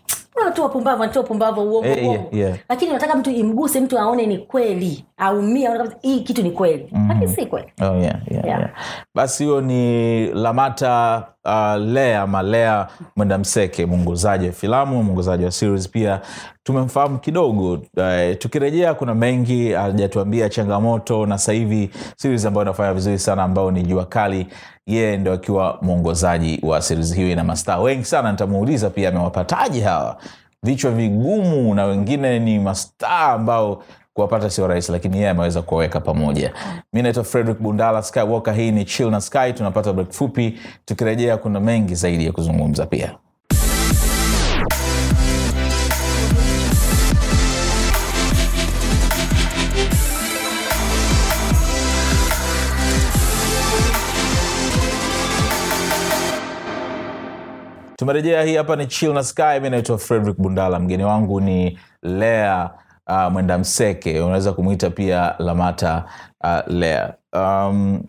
[0.42, 2.58] unatoa pumbavu anatoa pumbavu uongo Eh, yeah, yeah.
[2.70, 6.90] lakini unataka mtu imguse mtu aone ni kweli kabisa hii kitu ni kweli.
[7.08, 7.68] Lakini si kweli.
[7.82, 8.46] Oh, yeah, yeah, Yeah.
[8.60, 8.70] yeah.
[9.16, 15.90] basi hiyo ni lamata uh, lea malea mwenda mseke mwongozaji wa filamu mwongozaji wa series
[15.90, 16.22] pia.
[16.64, 23.44] Tumemfahamu kidogo uh, tukirejea kuna mengi hajatuambia changamoto na sahivi series ambayo inafanya vizuri sana
[23.44, 24.48] ambayo ni jua kali
[24.88, 28.32] yeye ndo akiwa mwongozaji wa series hiyo ina mastaa wengi sana.
[28.32, 30.18] Nitamuuliza pia amewapataje hawa?
[30.64, 36.54] Vichwa vigumu na wengine ni mastaa ambao kuwapata sio rahisi lakini yeye ameweza kuwaweka pamoja.
[36.94, 39.54] Mi naitwa frederick bundala skywalker hii ni chill na sky.
[39.54, 43.16] Tunapata break fupi tukirejea kuna mengi zaidi ya kuzungumza pia.
[57.96, 59.60] Tumerejea hii hapa ni chill na sky.
[59.62, 62.70] Mi naitwa frederick bundala mgeni wangu ni lea
[63.12, 66.06] uh, mwenda mseke unaweza kumwita pia lamata
[66.44, 68.04] uh, lea um,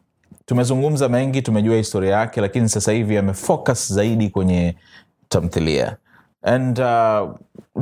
[0.46, 4.76] tumezungumza mengi tumejua historia yake lakini sasa hivi amefocus zaidi kwenye
[5.28, 5.96] tamthilia.
[6.42, 7.30] And uh,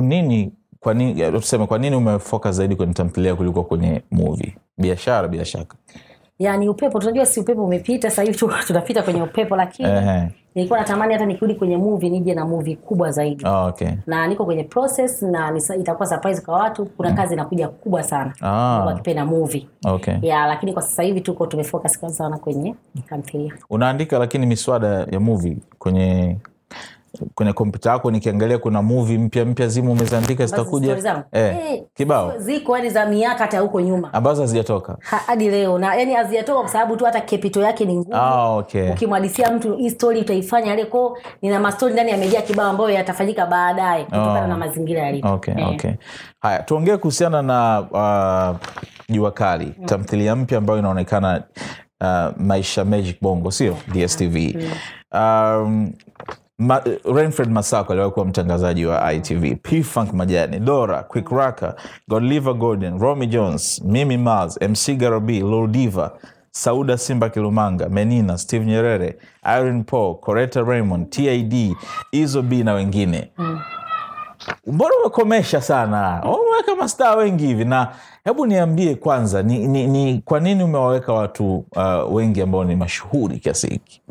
[0.01, 4.55] nini kwa nini tuseme kwa nini umefocus zaidi kwenye tamthilia kuliko kwenye movie?
[4.77, 5.75] Biashara bila shaka.
[6.39, 9.89] Yani upepo tunajua si upepo umepita sasa hivi tunapita kwenye upepo lakini.
[10.55, 13.87] Nilikuwa natamani hata nikirudi kwenye movie nije na movie kubwa zaidi oh, okay.
[14.07, 18.33] na niko kwenye process na nisa, itakuwa surprise kwa watu kuna kazi inakuja kubwa sana
[18.41, 18.83] Ah.
[18.85, 20.15] wakipenda movie okay.
[20.21, 22.75] ya lakini kwa sasa hivi tuko tumefocus sana kwenye
[23.09, 26.37] tamthilia unaandika lakini miswada ya movie kwenye
[27.35, 30.85] kwenye kompyuta yako nikiangalia kuna muvi mpya mpya zimu umeziandika zitakuja.
[30.85, 31.23] story zangu?
[31.31, 32.37] eh, Eh, kibao.
[32.37, 34.13] ziko yani za miaka hata huko nyuma.
[34.13, 34.97] Ambazo hazijatoka.
[35.01, 35.77] Hadi leo.
[35.79, 38.15] Na yani hazijatoka kwa sababu tu hata kepito yake ni ngumu.
[38.15, 38.89] Ah, okay.
[38.91, 44.47] ukimwadisia mtu hii utaifanya ko nina mastori ndani yamejaa kibao ambayo yatafanyika baadaye kutokana Oh.
[44.47, 45.33] na mazingira yalivyo.
[45.33, 45.69] Okay, Eh.
[45.69, 45.91] okay.
[46.41, 48.57] haya tuongee kuhusiana na uh,
[49.15, 49.73] jua kali.
[49.85, 51.43] Tamthilia mpya ambayo inaonekana
[52.01, 53.77] uh, maisha magic bongo sio?
[53.93, 54.35] Dstv
[55.13, 55.91] um,
[56.61, 56.81] Ma,
[57.15, 61.75] renfred masako aliwahi kuwa mtangazaji wa itv pfunk majani dora quick raka
[62.07, 66.11] godliver gordon romy jones mimi mars mc Garabi, Lodiva,
[66.51, 69.17] sauda simba kilumanga menina steve nyerere
[69.57, 71.75] irene paul Coretta raymond tid
[72.11, 73.31] izo b na wengine.
[74.67, 76.21] Mbona umekomesha sana?
[76.23, 77.65] Umeweka mastaa wengi hivi.
[77.65, 77.87] Na
[78.23, 83.39] hebu niambie kwanza ni, ni, ni kwa nini umewaweka watu uh, wengi ambao ni mashuhuri
[83.39, 84.01] kiasi hiki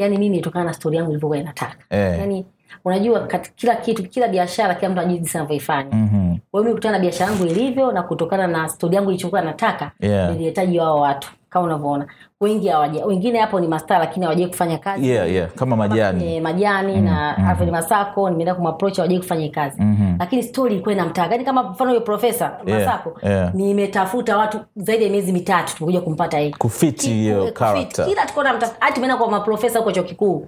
[0.00, 2.18] yani mimi itokana na stori yangu ilivyokuwa inataka Eh.
[2.18, 2.44] yani
[2.84, 6.38] unajua kila kitu kila biashara kila mtu anajua jinsi anavyoifanya mm-hmm.
[6.50, 9.90] kwa hiyo mimi kutokana na biashara yangu ilivyo na kutokana na stori yangu ilichokuwa nataka
[10.00, 10.32] Yeah.
[10.32, 12.06] nilihitaji wao watu kama unavyoona
[12.40, 15.48] wengi hawaja wengine hapo ni mastaa lakini hawajai kufanya kazi yeah, yeah.
[15.50, 20.16] kama majani e, majani na Alfred Masako nimeenda kumapproach hawajai kufanya kazi mm-hmm.
[20.18, 23.54] lakini story ilikuwa inamtaka yani kama mfano huyo profesa Yeah, Masako yeah.
[23.54, 27.58] nimetafuta watu zaidi ya miezi mitatu tumekuja kumpata yeye kufiti hiyo kufit.
[27.58, 30.46] character kila tukaona mta- hadi tumeenda kwa maprofesa huko chuo kikuu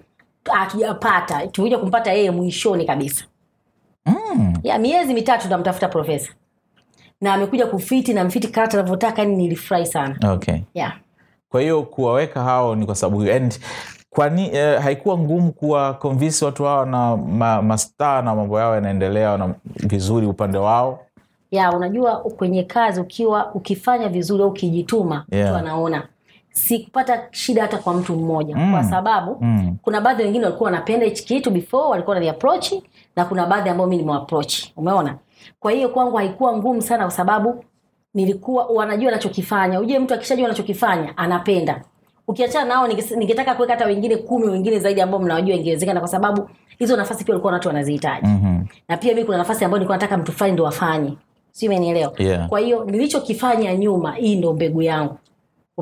[0.51, 3.25] hatujapata tumekuja kumpata yeye mwishoni kabisa.
[4.07, 4.55] Mm.
[4.63, 6.33] ya miezi mitatu namtafuta profesa.
[7.21, 10.33] Na amekuja kufiti na mfiti karata anavyotaka yani nilifurahi sana.
[10.33, 10.55] Okay.
[10.75, 10.93] Yeah.
[11.49, 13.59] kwa hiyo kuwaweka hao ni kwa sababu and
[14.11, 19.37] kwani eh, haikuwa ngumu kuwa convince watu hawa na ma, mastaa na mambo yao yanaendelea
[19.37, 21.01] na vizuri upande wao?
[21.51, 25.49] Ya unajua kwenye kazi ukiwa ukifanya vizuri au ukijituma Yeah.
[25.49, 26.09] mtu anaona
[26.53, 28.57] sikupata shida hata kwa mtu mmoja.
[28.57, 28.73] Mm.
[28.73, 29.77] kwa sababu Mm.
[29.83, 32.73] kuna baadhi wengine walikuwa wanapenda hichi kitu before walikuwa wananiapproach
[33.17, 35.17] na kuna baadhi ambao mi nimewaproach umeona?
[35.61, 37.65] Kwa hiyo kwangu haikuwa ngumu sana kwa sababu
[38.15, 41.83] nilikuwa wanajua anachokifanya ujue mtu akishajua anachokifanya anapenda.
[42.29, 42.87] Ukiachana nao
[43.17, 47.33] ningetaka kuweka hata wengine kumi wengine zaidi ambao mnawajua ingewezekana kwa sababu hizo nafasi pia
[47.35, 48.27] walikuwa watu wanazihitaji.
[48.27, 48.65] Mhm.
[48.89, 51.13] na pia mi kuna nafasi ambayo nilikuwa nataka mtu fulani ndo wafanye.
[51.51, 52.13] Si umenielewa?
[52.19, 52.49] Yeah.
[52.49, 55.19] kwa hiyo nilichokifanya nyuma hii ndo mbegu yangu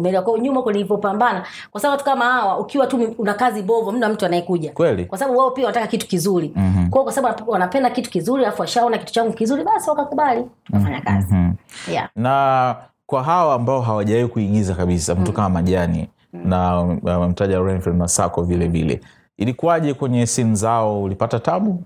[0.00, 0.24] umeelewa?
[0.24, 4.26] Kwao nyuma kulivyopambana kwa sababu watu kama hawa ukiwa tu una kazi bovu mna mtu
[4.26, 4.72] anayekuja.
[4.72, 5.04] Kweli.
[5.04, 6.52] kwa sababu wao pia wanataka kitu kizuri.
[6.56, 6.90] Mm-hmm.
[6.90, 11.34] kwao kwa sababu wanapenda kitu kizuri alafu washaona kitu changu kizuri basi wakakubali tukafanya kazi.
[11.34, 11.94] Mm-hmm.
[11.94, 12.08] yeah.
[12.16, 16.70] na kwa hawa ambao hawajawahi kuigiza kabisa mtu kama majani na
[17.06, 19.00] amemtaja Renfield Masako vile vile
[19.38, 21.02] ilikuwaje kwenye simu zao?
[21.02, 21.82] Ulipata tabu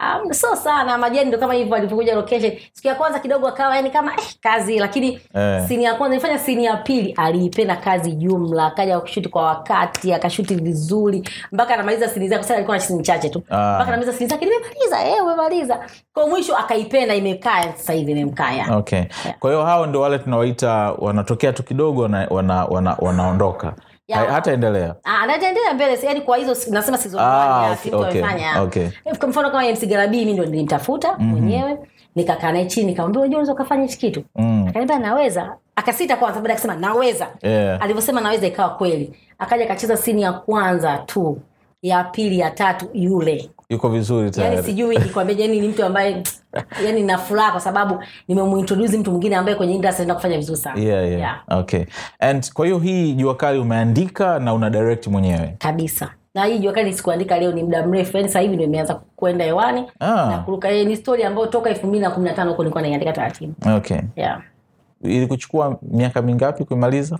[0.00, 2.52] Um, so sana majani ndo kama hivyo alivyokuja location.
[2.72, 5.64] Siku ya kwanza kidogo akawa yani kama eh, kazi lakini Eh.
[5.68, 10.54] sini ya kwanza nilifanya sini ya pili aliipenda kazi jumla akaja kushuti kwa wakati akashuti
[10.54, 13.42] vizuri mpaka anamaliza sini zake sasa alikuwa na sini chache tu.
[13.50, 13.54] Ah.
[13.74, 15.86] mpaka anamaliza sini zake nimemaliza eh umemaliza.
[16.14, 19.02] Kwa mwisho akaipenda imekaa sasa hivi imemkaa okay.
[19.40, 23.74] Kwa hiyo hao ndio wale tunawaita wanatokea tu kidogo wana, wana, wana, wanaondoka
[24.08, 24.18] Ya.
[24.18, 25.98] Ha- hata endelea Ah, nataendelea mbele.
[26.02, 27.92] Yani kwa hizo nasema season Ah, okay,
[28.62, 28.88] okay,
[29.18, 31.78] kwa mfano kama msigarabii mi ndo nilimtafuta mwenyewe
[32.14, 34.24] nikakaa naye chini nikamwambia unajua unaweza ukafanya hichi kitu?
[34.36, 34.66] Mm.
[34.68, 35.56] akaniambia naweza.
[35.76, 37.26] Akasita kwanza baada akasema naweza.
[37.42, 37.82] Yeah.
[37.82, 39.12] alivyosema naweza ikawa kweli.
[39.38, 41.38] Akaja akacheza sini ya kwanza tu
[41.82, 46.22] ya pili ya tatu yule yuko vizuri yani sijui nikwambia yani ni mtu ambaye
[46.86, 50.80] yani na furaha kwa sababu nimemuintroduce mtu mwingine ambaye kwenye industry anaenda kufanya vizuri sana.
[50.80, 51.20] Yeah, yeah.
[51.20, 51.42] Yeah.
[51.48, 51.84] okay.
[52.20, 55.54] And kwa hiyo hii jua kali umeandika na una direct mwenyewe?
[55.58, 56.10] Kabisa.
[56.34, 58.16] Na hii jua kali sikuandika leo ni muda mrefu.
[58.16, 59.84] Yani sasa hivi ndio imeanza kwenda hewani.
[60.00, 60.26] Ah.
[60.30, 62.82] na kuruka eh, ni story ambayo toka elfu mbili na kumi na tano huko nilikuwa
[62.82, 63.54] naiandika taratibu.
[63.76, 63.98] Okay.
[64.16, 64.42] Yeah.
[65.02, 67.18] ilikuchukua miaka mingapi kuimaliza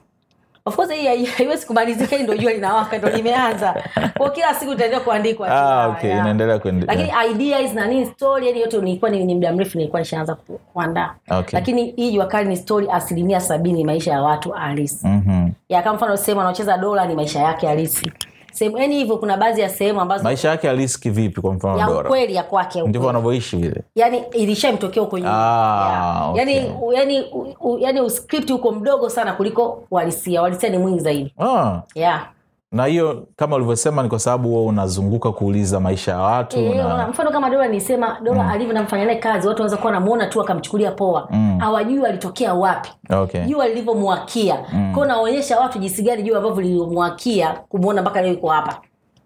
[0.66, 3.82] of course hii haiwezi kumalizika hii ndio jua linawaka ndo limeanza.
[4.18, 8.78] Kwao kila siku itaendelea kuandikwa ah, okay inaendelea lakini ideas na nini story yani yote
[8.80, 11.14] nilikuwa ni, ni muda mrefu nilikuwa nishaanza ku- kuandaa.
[11.30, 11.58] Okay.
[11.58, 15.06] lakini hii jua kali ni story asilimia sabini maisha ya watu halisi.
[15.06, 15.48] Mhm.
[15.68, 18.12] ya kama mfano sehemu anaocheza dola ni maisha yake halisi
[18.56, 21.90] sehemu yani hivyo kuna baadhi ya sehemu ambazo maisha yake halisi kivipi kwa mfano ya
[21.90, 23.06] ukweli ya kwake ndivyo ukweli.
[23.06, 26.36] wanavyoishi vile yani ilishamtokea huko nyuma Ah, yeah.
[26.36, 26.98] yani, okay.
[26.98, 27.24] yani,
[27.60, 31.80] u- yani uskripti uko mdogo sana kuliko uhalisia uhalisia ni mwingi zaidi ah.
[31.94, 32.26] yeah.
[32.72, 37.08] Na hiyo kama ulivyosema ni kwa sababu wewe unazunguka kuuliza maisha ya watu e, na...
[37.08, 40.90] mfano kama dola nisema dola alivyo namfanya naye kazi watu wanaweza kuwa namuona tu akamchukulia
[40.92, 43.44] poa hawajui alitokea wapi okay.
[43.44, 44.92] jua lilivyomwakia mm.
[44.94, 48.78] kwao naonyesha watu jinsi gani jua ambavyo lilivyomwakia kumwona mpaka leo yuko hapa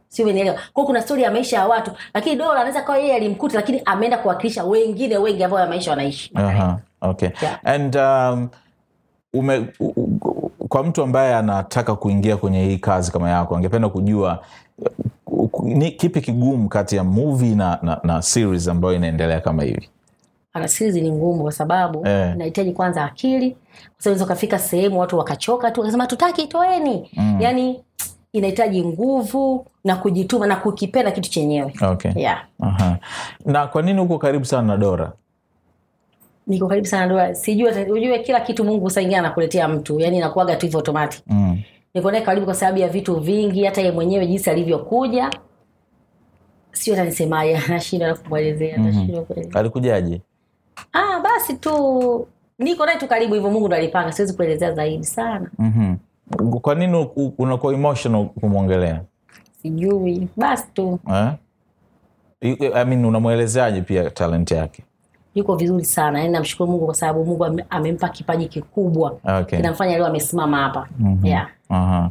[0.09, 3.57] si umenielewa kwao kuna stori ya maisha ya watu lakini dola anaweza kawa yeye alimkuta
[3.57, 7.29] lakini ameenda kuwakilisha wengine wengi ambao ya maisha wanaishi Aha, okay.
[7.43, 7.59] Yeah.
[7.65, 8.49] and um,
[9.35, 10.40] ume, u, u,
[10.71, 14.39] kwa mtu ambaye anataka kuingia kwenye hii kazi kama yako angependa kujua
[15.27, 19.89] uh, ni kipi kigumu kati ya movie na, na, na series ambayo inaendelea kama hivi
[20.53, 22.33] ana series ni ngumu kwa sababu Eh.
[22.35, 23.51] inahitaji kwanza akili
[23.95, 27.37] kwa sababu ukafika sehemu watu wakachoka tu wakasema tutaki toeni mm.
[27.41, 27.81] yani
[28.33, 32.13] inahitaji nguvu na kujituma na kukipenda kitu chenyewe okay.
[32.17, 32.45] yeah.
[32.63, 32.97] Aha.
[33.47, 35.13] na kwa nini huko karibu sana na dora
[36.47, 40.01] niko karibu sana ndoa sijui ujue kila kitu mungu saa ingine anakuletea mtu.
[40.01, 41.23] Yani inakuaga tu hivyo automatic.
[41.27, 41.59] Mm.
[41.95, 45.31] niko naye karibu kwa sababu ya vitu vingi hata ye mwenyewe jinsi alivyokuja.
[46.73, 49.61] Sio hata nisemaje nashindwa na kumwelezea nashindwa kuelezea.
[49.61, 50.21] alikujaje?
[50.93, 52.27] Ah basi tu
[52.59, 55.51] niko naye tu karibu hivyo mungu ndo alipanga siwezi kuelezea zaidi sana.
[55.59, 56.61] Mm-hmm.
[56.61, 57.07] kwa nini
[57.39, 59.01] unakuwa emotional kumwongelea?
[59.63, 60.99] Sijui basi tu.
[61.11, 61.33] Eh?
[62.75, 64.83] I mean, unamwelezeaje pia talent yake
[65.35, 69.59] yuko vizuri sana yani namshukuru mungu kwa sababu mungu amempa kipaji kikubwa okay.
[69.59, 71.27] kinamfanya leo amesimama hapa mm-hmm.
[71.27, 71.49] yeah.
[71.69, 72.11] Aha.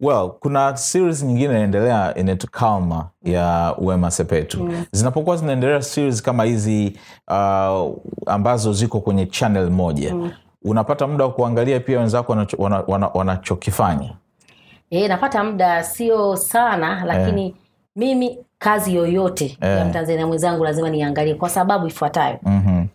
[0.00, 4.84] well kuna series nyingine inaendelea inaitwa kalma ya wema sepetu mm.
[4.92, 7.92] zinapokuwa zinaendelea series kama hizi uh,
[8.26, 10.30] ambazo ziko kwenye channel moja mm.
[10.64, 14.12] unapata muda wa kuangalia pia wenzako wanachokifanya wana- wana- wanachokifanya
[14.90, 17.56] E, napata muda sio sana lakini
[17.98, 22.38] mimi kazi yoyote ya mtanzania mwenzangu lazima niangalie kwa sababu ifuatayo.
[22.42, 22.86] Mm-hmm.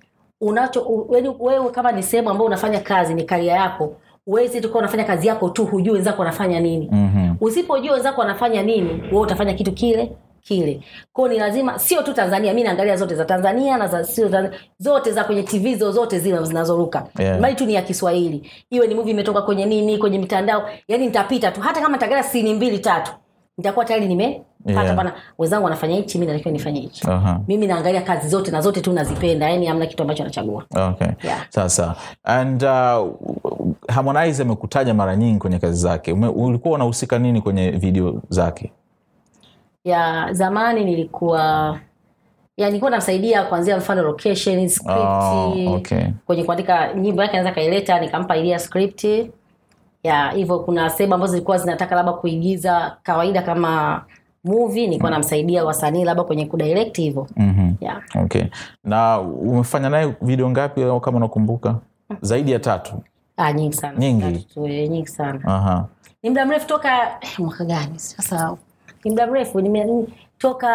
[0.41, 1.05] unacho
[1.39, 3.95] wewe kama ni sehemu ambayo unafanya kazi ni karia yako
[4.27, 6.89] uwezi tukuwa unafanya kazi yako tu hujui wenzako wanafanya nini.
[6.91, 7.37] Mm-hmm.
[7.41, 10.11] usipojua wenzako wanafanya nini wewe utafanya kitu kile
[10.41, 10.79] kile.
[11.13, 14.51] Kwao ni lazima sio tu tanzania mi naangalia zote za tanzania na za sio za,
[14.79, 17.07] zote za kwenye tv zozote zile zinazoruka.
[17.19, 17.39] Yeah.
[17.39, 18.51] mali tu ni ya kiswahili.
[18.69, 21.61] Iwe ni muvi imetoka kwenye nini kwenye mitandao yani nitapita tu.
[21.61, 23.11] Hata kama nitaangalia sini mbili tatu
[23.57, 24.07] nitakuwa tayari
[24.65, 24.95] Yeah.
[24.95, 27.39] bana wenzangu wanafanya hichi mi natakiwa nifanye hichi Aha.
[27.47, 31.07] mimi naangalia kazi zote na zote tu nazipenda yani amna kitu ambacho nachagua okay.
[31.23, 31.45] Yeah.
[31.49, 33.13] sasa and uh,
[33.87, 38.71] harmonize amekutaja mara nyingi kwenye kazi zake Ume, ulikuwa unahusika nini kwenye video zake
[39.83, 41.79] ya zamani nilikuwa
[42.57, 46.05] ya nilikuwa namsaidia kuanzia mfano location script Oh, okay.
[46.25, 49.03] kwenye kuandika nyimbo yake naweza kaileta nikampa ilia script
[50.03, 54.03] ya hivyo kuna sehemu ambazo zilikuwa zinataka labda kuigiza kawaida kama
[54.43, 57.75] movie nilikuwa namsaidia wasanii labda kwenye kudirect hivyo mm-hmm.
[57.81, 58.01] yeah.
[58.23, 58.43] okay.
[58.83, 61.75] Na umefanya naye video ngapi au kama unakumbuka?
[62.21, 63.03] Zaidi ya tatu.
[63.37, 63.97] Ah, nyingi sana.
[63.99, 64.21] Nyingi?
[64.21, 65.39] Tatu tu, eh, nyingi sana.
[65.45, 65.85] Aha.
[66.23, 67.99] ni muda mrefu toka eh, mwaka gani?
[67.99, 68.57] Sasa
[69.03, 70.67] ni muda mrefu toka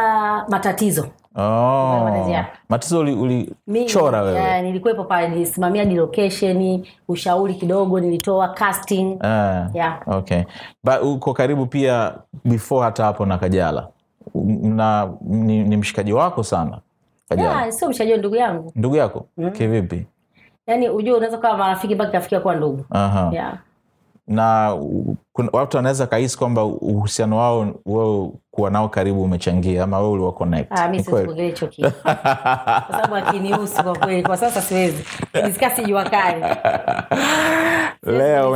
[0.48, 2.44] matatizo Oh.
[2.68, 10.00] Matizo Mimi, ulichora wewe eh, nilikuwepo pale nilisimamia location ushauri kidogo nilitoa casting Ah, Yeah.
[10.06, 10.42] okay.
[10.84, 13.88] But uko karibu pia before hata hapo na Kajala
[14.62, 16.78] na ni, ni mshikaji wako sana
[17.28, 20.06] Kajala yeah, sio mshikaji, ndugu yangu ndugu yako kivipi?
[20.66, 23.30] yaani unajua unaweza kuwa marafiki mpaka kafikia kuwa ndugu Aha.
[23.32, 23.58] yeah.
[24.28, 24.76] Na
[25.52, 30.72] watu wanaweza kahisi kwamba uhusiano wao wewe kuwa nao karibu umechangia ama wewe uliwa connect.
[30.72, 31.46] Ah, mi Ni siwezi kweli?
[31.46, 31.90] hicho kitu.
[32.02, 35.04] Kwa sababu akinihusu kwa kweli kwa sasa siwezi.
[35.44, 36.44] Diskasi jua kali
[38.18, 38.48] Lea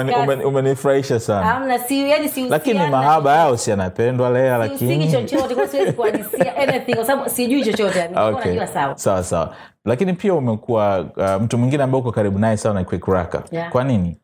[0.46, 1.54] umenifurahisha sana.
[1.54, 6.56] Amna si yani si lakini mahaba yao si yanapendwa Lea lakini chochote kwa siwezi kuhadisia
[6.68, 8.10] anything kwa sababu sijui chochote.
[8.16, 8.66] Okay.
[8.66, 8.98] sawa.
[8.98, 9.54] Sawa sawa.
[9.84, 13.42] Lakini pia umekuwa uh, mtu mwingine ambaye uko karibu naye sana Quick Raka.
[13.50, 13.70] Yeah.
[13.70, 14.16] kwa nini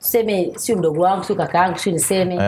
[0.00, 2.38] tuseme sio mdogo wangu sio kaka yangu sio niseme.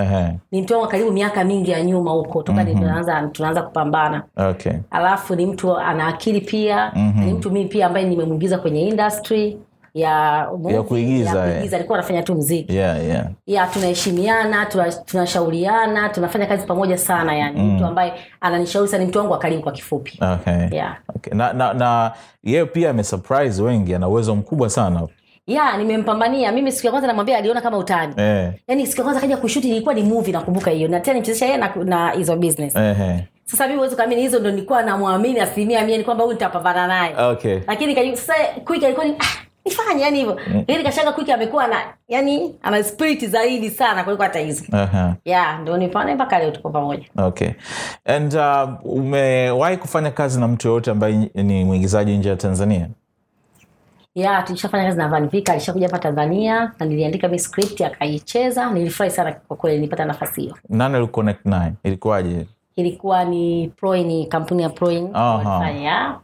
[0.53, 4.23] Ni mtu wangu karibu miaka mingi ya nyuma huko toka mm tunaanza tunaanza kupambana.
[4.37, 4.73] Okay.
[4.91, 7.25] Alafu ni mtu ana akili pia mm-hmm.
[7.25, 9.59] ni mtu mimi pia ambaye nimemwingiza kwenye industry
[9.95, 11.75] ya movie, Ya kuigiza, eh.
[11.75, 13.27] alikuwa anafanya tu mziki yeah yeah.
[13.47, 17.63] Ya tunaheshimiana tuna- tunafanya kazi pamoja sana yani.
[17.63, 20.21] Mtu ambaye ananishauri sana ni mtu wangu wa karibu kwa kifupi.
[20.35, 20.69] Okay.
[20.79, 20.97] yeah.
[21.17, 21.35] Okay.
[21.35, 22.13] na, na, na
[22.43, 25.03] yeye pia amesurprise wengi ana uwezo mkubwa sana
[25.55, 26.53] ya nimempambania.
[26.53, 28.15] Mimi siku ya kwanza namwambia aliona kama utani.
[28.17, 28.53] Eh.
[28.69, 30.89] yani siku ya kwanza kaja kushuti ilikuwa ni movie nakumbuka hiyo.
[30.89, 32.77] Na tena nimchezesha yeye na- na hizo business.
[32.77, 36.87] Eh sasa mimi huwezi kuamini hizo ndo nilikuwa namwamini asilimia mia ni kwamba huyu nitapambana
[36.87, 37.15] naye.
[37.19, 37.59] Okay.
[37.67, 38.35] Lakini sasa
[38.65, 40.41] quick alikuwa ni ah, nifanye yani hivyo.
[40.55, 41.77] Lakini kashanga quick amekuwa na
[42.09, 44.65] yani ana spirit zaidi sana kuliko hata hizo.
[44.73, 45.15] Aha.
[45.25, 47.05] ya ndo nipane mpaka leo tuko pamoja.
[47.19, 47.49] Okay.
[48.05, 52.89] And uh, umewahi kufanya kazi na mtu yoyote ambaye ni mwigizaji nje ya tanzania
[54.15, 59.33] ya tulishafanya kazi na Vanvika, alishakuja hapa Tanzania na niliandika mi script akaicheza nilifurahi sana
[59.49, 60.55] kwa kweli nilipata nafasi hiyo.
[60.69, 61.73] Nani aliconnect naye?
[61.83, 62.47] Ilikuwaje?
[62.77, 65.11] Ilikuwa ni Proin ni kampuni ya Proin.
[65.15, 66.15] Walifanya.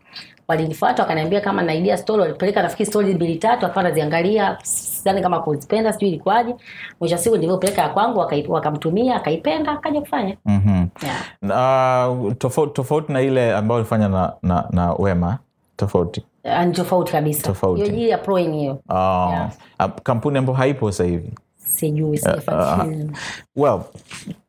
[0.48, 5.40] Walinifuata wakaniambia kama na idea story walipeleka nafikiri story mbili tatu akawa naziangalia sidhani kama
[5.40, 6.54] kuzipenda sijui ilikuwaje.
[7.00, 10.36] Mwisho wa siku nilivyopeleka ya kwangu wakamtumia akaipenda akaja kufanya.
[10.46, 10.88] Mm-hmm.
[11.02, 11.16] yeah.
[11.42, 15.38] na tofauti tofauti na ile ambayo ulifanya na, na, na wema
[15.76, 16.24] tofauti
[16.66, 17.42] ni tofauti kabisa.
[17.42, 17.82] Tofauti.
[17.82, 19.28] hiyo jili ya Proin hiyo oh.
[19.30, 19.50] Yeah.
[20.02, 21.32] kampuni ambayo haipo sasa hivi.
[21.56, 23.06] Sijui sijafuatilia
[23.56, 23.80] well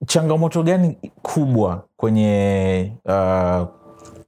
[0.05, 3.67] changamoto gani kubwa kwenye uh,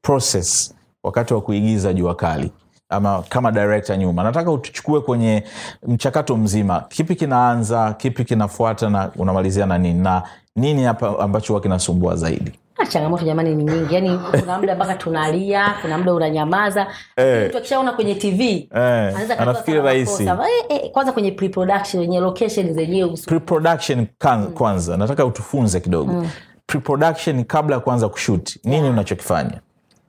[0.01, 2.51] process wakati wa kuigiza jua kali?
[2.89, 5.43] Ama kama director nyuma nataka utuchukue kwenye
[5.87, 6.85] mchakato mzima.
[6.89, 9.99] Kipi kinaanza kipi kinafuata na unamalizia na nini?
[9.99, 10.23] Na
[10.55, 12.51] nini hapa ambacho huwa kinasumbua zaidi?
[12.70, 13.95] Ah, changamoto jamani ni nyingi.
[13.95, 16.87] Yani kuna muda mpaka tunalia kuna muda unanyamaza.
[17.15, 17.47] Eh.
[17.49, 19.35] mtu akishaona kwenye tv hey.
[19.39, 20.23] anafikiri rahisi.
[20.23, 20.31] Eh,
[20.69, 26.25] eh, kwanza kwenye pre-production wenye location zenyewe pre-production kan, kwanza nataka utufunze kidogo.
[26.67, 29.59] Pre-production kabla ya kuanza kushuti nini unachokifanya?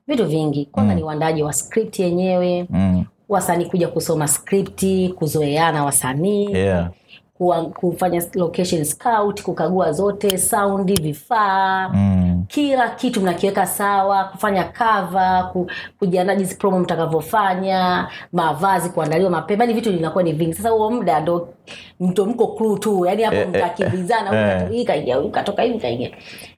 [0.06, 0.66] Vitu vingi.
[0.72, 2.66] Kwanza ni uandaji wa script yenyewe.
[2.70, 3.04] Mm.
[3.28, 6.52] wasanii kuja kusoma skripti kuzoeana wasanii.
[6.52, 6.90] Yeah.
[7.42, 12.44] Kuwa- kufanya location scout kukagua zote saundi vifaa mm.
[12.48, 19.74] kila kitu mnakiweka sawa kufanya cover ku, kujiandaa jinsi promo mtakavyofanya mavazi kuandaliwa mapema yani
[19.74, 21.48] vitu vinakuwa ni vingi sasa huo muda ndo
[22.00, 24.70] mto mko crew tu yani hapo Eh, eh, mtakimbizana eh.
[24.70, 26.10] hii kaingia huyu hivi kaingia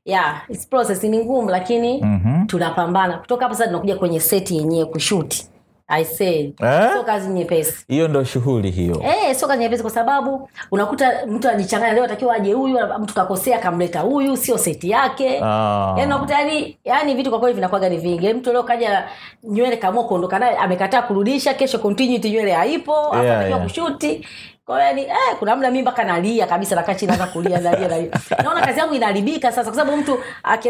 [0.04, 2.46] yeah it's process ni ngumu lakini Mhm.
[2.46, 5.48] tunapambana kutoka hapo sasa tunakuja kwenye seti yenyewe kushuti
[5.88, 6.90] i say Eh?
[6.92, 11.48] sio kazi nyepesi hiyo ndo shughuli hiyo Eh, sio kazi nyepesi kwa sababu unakuta mtu
[11.48, 15.94] anajichanganya leo atakiwa aje huyu mtu kakosea akamleta huyu sio seti yake Ah.
[15.98, 19.04] yani unakuta yani, yani vitu kwa kweli vinakuwaga ni vingi Yaani mtu leo kaja
[19.42, 23.62] nywele kaamua kuondoka naye amekataa kurudisha kesho continuity nywele haipo Yeah, yeah.
[23.62, 24.26] kushuti
[24.66, 27.88] kwa hiyo yani eh, kuna mda mimi mpaka nalia kabisa nakaa chini naanza kulia nalia
[27.88, 28.10] nalia.
[28.44, 30.18] Naona kazi yangu inaharibika sasa kwa sababu mtu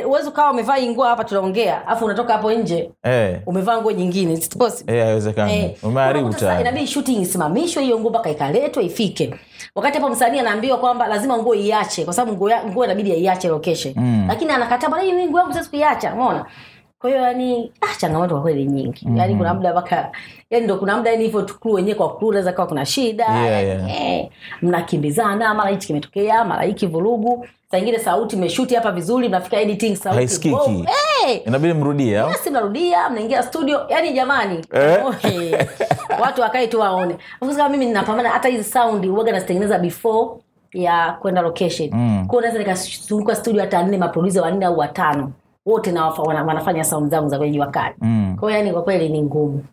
[0.06, 4.32] uwezi ukawa umevaa hii nguo hapa tunaongea afu unatoka hapo nje Eh, umevaa nguo nyingine
[4.86, 5.52] eh, haiwezekani.
[5.64, 6.60] Eh, umeharibu tayari.
[6.60, 9.34] inabidi shooting isimamishwe hiyo nguo mpaka ikaletwe ifike.
[9.74, 13.94] Wakati hapo msanii anaambiwa kwamba lazima nguo iache kwa sababu nguo nguo inabidi aiache location.
[13.96, 14.24] Mm.
[14.28, 16.14] lakini anakataa bwana hii nguo yangu siwezi kuiacha.
[16.14, 16.46] Umeona
[17.04, 19.00] kwa hiyo yani ah, changamoto kwa kweli nyingi.
[19.02, 19.16] Mm-hmm.
[19.16, 20.12] yani kuna muda mpaka
[20.50, 23.24] yani ndo kuna muda yani hivyo tu wenyewe kwa crew naweza kawa kuna shida.
[23.24, 24.02] Yeah, yani, yeah.
[24.20, 24.28] eh,
[24.62, 30.48] mnakimbizana mara hichi kimetokea mara hiki vurugu saingine sauti meshuti hapa vizuri mnafika editing sauti
[31.24, 31.36] hey!
[31.36, 33.80] inabidi mrudie yes, mnarudia mnaingia studio.
[33.88, 34.64] Yani jamani.
[34.72, 35.04] Eh?
[35.22, 35.68] eh,
[36.22, 37.16] watu wakae tu waone.
[37.40, 40.30] Kama mimi ninapambana hata hizi saundi uwaga nazitengeneza before
[40.72, 41.90] ya kwenda location.
[41.92, 42.26] Mm.
[42.26, 45.32] kwao naweza nikazunguka studio hata nne maprodusa wanne au watano
[45.66, 48.36] wote na wana, wanafanya sound zangu za kwenye jua kali Mm.
[48.40, 49.64] kwa yani kwa kweli ni ngumu.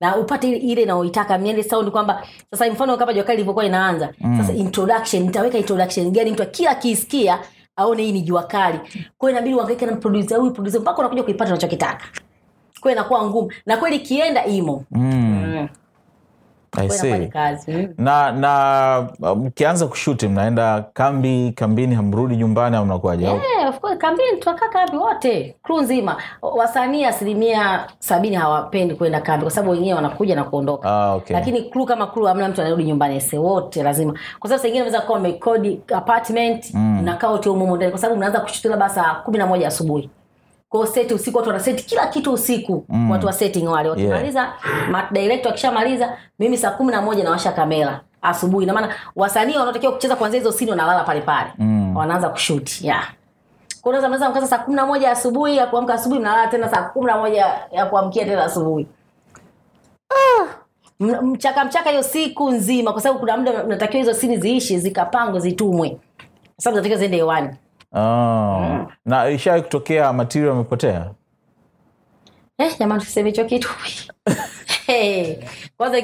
[0.00, 4.12] Na upate ile- ile naoitaka miende sound kwamba sasa mfano kama jua kali ilivyokuwa inaanza
[4.38, 6.30] sasa introduction nitaweka introduction gani?
[6.30, 7.38] Mtu kila akiisikia
[7.76, 8.78] aone hii ni jua kali.
[9.18, 12.04] Kwa inabidi uangaike na producer huyu producer mpaka unakuja kuipata unachokitaka.
[12.80, 13.52] Kwao inakuwa ngumu.
[13.66, 14.84] Na kweli kienda imo.
[14.90, 15.02] Mm.
[15.02, 15.68] mm.
[16.70, 17.72] Kazi.
[17.72, 17.88] Mm.
[17.98, 23.98] na na mkianza kushuti mnaenda kambi kambini hamrudi nyumbani au mnakuaje Yeah, of course.
[23.98, 25.56] Kambini tunakaa kambi wote.
[25.62, 26.16] Kru nzima.
[26.42, 30.88] Wasanii asilimia sabini hawapendi kwenda kambi kwa sababu wenyewe wanakuja na kuondoka.
[30.90, 31.36] Ah, okay.
[31.36, 34.12] lakini kru kama kru hamna mtu anarudi nyumbani se wote lazima.
[34.38, 37.00] Kwa sababu sengine naweza kuwa mmekodi apartment mm.
[37.04, 37.90] nakaa wote umumo ndani.
[37.92, 40.10] Kwa sababu mnaanza kushuti labda saa kumi na moja asubuhi
[40.70, 43.10] kwao seti usiku watu wanaseti kila kitu usiku mm.
[43.10, 44.52] watu wa setting wale wakimaliza
[44.90, 45.12] yeah.
[45.12, 50.40] director wakishamaliza mimi saa kumi na moja nawasha kamera asubuhi namaana wasanii wanaotakiwa kucheza kwanzia
[50.40, 51.96] hizo sini wanalala pale pale mm.
[51.96, 53.12] wanaanza kushuti yeah
[53.82, 57.06] kunaweza mnaweza mkaza saa kumi na moja asubuhi ya kuamka asubuhi mnalala tena saa kumi
[57.06, 58.86] na moja ya kuamkia tena asubuhi
[60.10, 60.46] ah.
[61.22, 65.98] mchaka mchaka hiyo siku nzima kwa sababu kuna muda mnatakiwa hizo sini ziishi zikapangwe zitumwe
[66.56, 67.48] sababu zinatakiwa ziende hewani
[67.94, 68.86] ah.
[69.06, 71.10] na ishawai kutokea material amepotea
[72.58, 73.68] eh, jamani tuseme hicho kitu.
[74.86, 75.36] Hey,
[75.76, 76.00] kwanza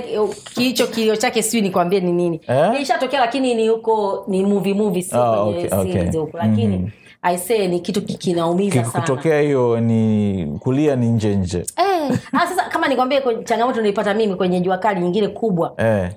[0.55, 2.41] kihicho kilio chake sijui nikwambie ni nini.
[2.49, 2.81] Eh?
[2.81, 6.11] ishatokea lakini ni huko ni movie movie si oh, okay, okay.
[6.11, 6.39] huko.
[6.39, 6.91] Lakini mm-hmm.
[7.23, 9.01] Aisee ni kitu ki- kinaumiza sana.
[9.01, 11.59] kutokea hiyo ni kulia ni nje nje.
[11.59, 15.75] Eh, ah, sasa kama nikwambie changamoto nilipata mimi kwenye jua kali nyingine kubwa.
[15.79, 16.11] Eh.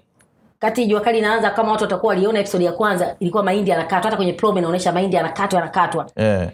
[0.60, 4.04] Kati jua kali inaanza kama watu watakuwa waliona episode ya kwanza ilikuwa mahindi yanakatwa.
[4.04, 6.08] Hata kwenye promo inaonyesha mahindi yanakatwa yanakatwa.
[6.16, 6.50] Yeah.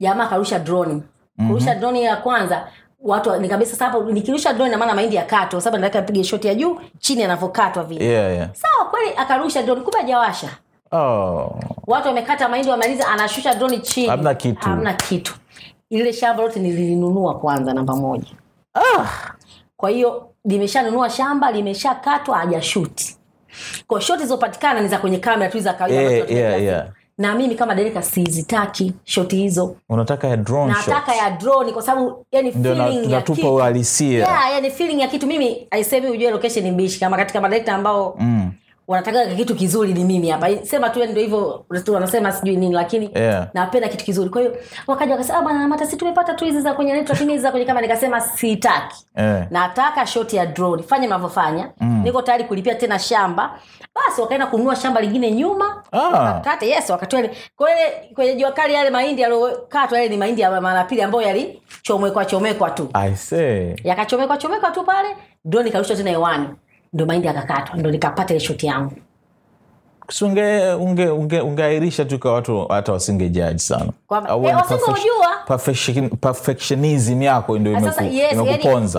[0.00, 1.02] jamaa akarusha drone.
[1.46, 2.68] Kurusha drone ya kwanza
[3.00, 6.54] watu nikabisa sasa hapo nikirusha drone na maana mahindi yakatwa sababu nataka nipige shoti ya
[6.54, 8.04] juu chini yanavyokatwa vile.
[8.04, 8.48] Yeah, yeah.
[8.54, 10.48] sawa kweli akarusha drone kumbe hajawasha.
[10.92, 11.60] Oh.
[11.86, 14.06] watu wamekata mahindi wamaliza anashusha drone chini.
[14.08, 14.60] Hamna kitu.
[14.68, 15.34] hamna kitu.
[15.90, 18.28] Ile shamba lote nilinunua kwanza namba moja.
[19.76, 23.17] Kwa hiyo limeshanunua shamba limeshakatwa hajashuti
[23.86, 26.86] kwa shoti zilizopatikana ni za kwenye kamera tu za kawaida Yeah, yeah, yeah.
[27.18, 29.76] na mimi kama dereka sizitaki shoti hizo.
[29.88, 32.52] Unataka ya drone nataka ya drone kwa sababu yani
[33.34, 33.54] kitu.
[33.54, 34.18] uhalisia.
[34.18, 35.26] Yeah, yani feeling ya kitu.
[35.26, 37.00] Mimi aisemi ujue location mbishi.
[37.00, 38.50] Kama katika madirekta ambao mm.
[38.88, 40.48] Wanataka kitu kizuri ni mimi hapa.
[40.62, 43.48] Sema tu ndio hivyo wanasema sijui nini lakini Yeah.
[43.54, 44.30] napenda kitu kizuri.
[44.30, 47.32] Kwa hiyo wakaja wakasema "Ah, bwana mata si tumepata tu hizi za kwenye neto lakini
[47.32, 49.06] hizi za kwenye kama nikasema sitaki.
[49.16, 49.46] Yeah.
[49.50, 50.82] nataka shoti ya drone.
[50.82, 52.02] Fanye mnavyofanya mm.
[52.04, 53.58] niko tayari kulipia tena shamba.
[53.94, 55.82] Basi wakaenda kununua shamba lingine nyuma.
[55.92, 55.98] Ah.
[55.98, 57.22] wakakata yes wakatoa
[57.56, 57.82] kwenye
[58.14, 62.70] kwenye jua kali yale mahindi yaliyokatwa yale ni mahindi ya mara pili ambayo yalichomekwa chomekwa
[62.70, 62.88] tu.
[62.94, 63.14] I
[63.84, 65.08] yakachomekwa chomekwa tu pale.
[65.44, 66.48] Drone ikarushwa tena hewani
[66.92, 68.92] ndo mahindi akakatwa, ndo nikapata ile shoti yangu
[70.10, 75.28] Si unge unge unge ungeairisha tu kwa watu hata wasinge jaji sana Kwamba- wasingojua.
[76.20, 78.36] perfectionism yako ndio yes,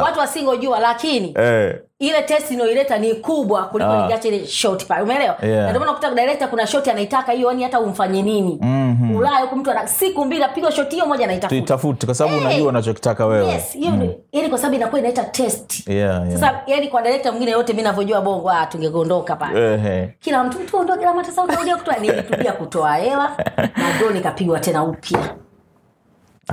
[0.01, 1.79] watu wasingojua lakini eh.
[1.99, 4.01] Ile test inayoileta ni kubwa kuliko Ah.
[4.01, 5.63] ningeacha ile shot pale umeelewa Yeah.
[5.63, 9.15] Na ndio maana ukuta director kuna shot anaitaka hiyo yani hata umfanye nini Mhm.
[9.15, 12.45] ulaya huku mtu ana siku mbili apigwa shot hiyo moja anaitafuta tuitafute kwa sababu hey.
[12.47, 14.13] unajua unachokitaka wewe yes hiyo mm.
[14.31, 16.39] yani kwa sababu inakuwa inaita test yeah, yeah.
[16.39, 20.13] sasa yani kwa director mwingine yote mimi ninavyojua bongo ah tungeondoka pale Ehe.
[20.19, 23.37] kila mtu mtu ondoke kama sasa utarudia kutoa nilitulia kutoa hela
[23.77, 25.19] na ndio nikapigwa tena upya.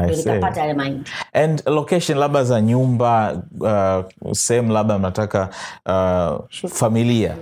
[0.01, 5.49] Nikapata yale mahindi and location labda za nyumba uh, sehemu labda mnataka
[5.87, 7.37] uh, familia.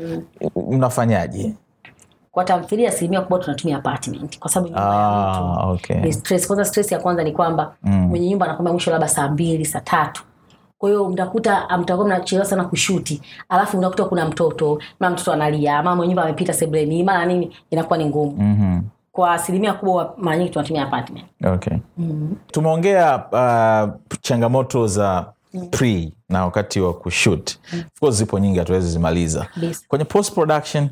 [0.71, 1.55] Mnafanyaje?
[2.33, 5.97] Kwa tamthilia asilimia kubwa tunatumia apartment kwa sababu nyumba ah, okay.
[5.97, 6.47] ni stress.
[6.47, 7.93] Kwanza stress ya kwanza ni kwamba mm.
[8.09, 10.23] mwenye nyumba anakwambia mwisho labda saa mbili saa tatu.
[10.79, 15.97] Kwa hiyo mtakuta mtakuwa mnachelewa sana kushuti alafu unakuta kuna mtoto mara mtoto analia mama
[15.97, 18.37] mwenye nyumba amepita sebleni mara nini inakuwa ni ngumu.
[18.43, 18.81] Mhm.
[19.15, 21.77] Kwa asilimia kubwa mara nyingi tunatumia apartment okay.
[22.51, 25.27] tumeongea uh, changamoto za
[25.71, 29.85] pre na wakati wa kushut of course zipo nyingi hatuwezi zimaliza Kabisa.
[29.89, 30.89] kwenye post production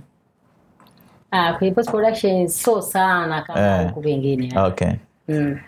[1.31, 3.87] ah, kwenye post production so sana kama Eh.
[3.89, 4.91] huku vingine okay.
[5.29, 5.59] mm.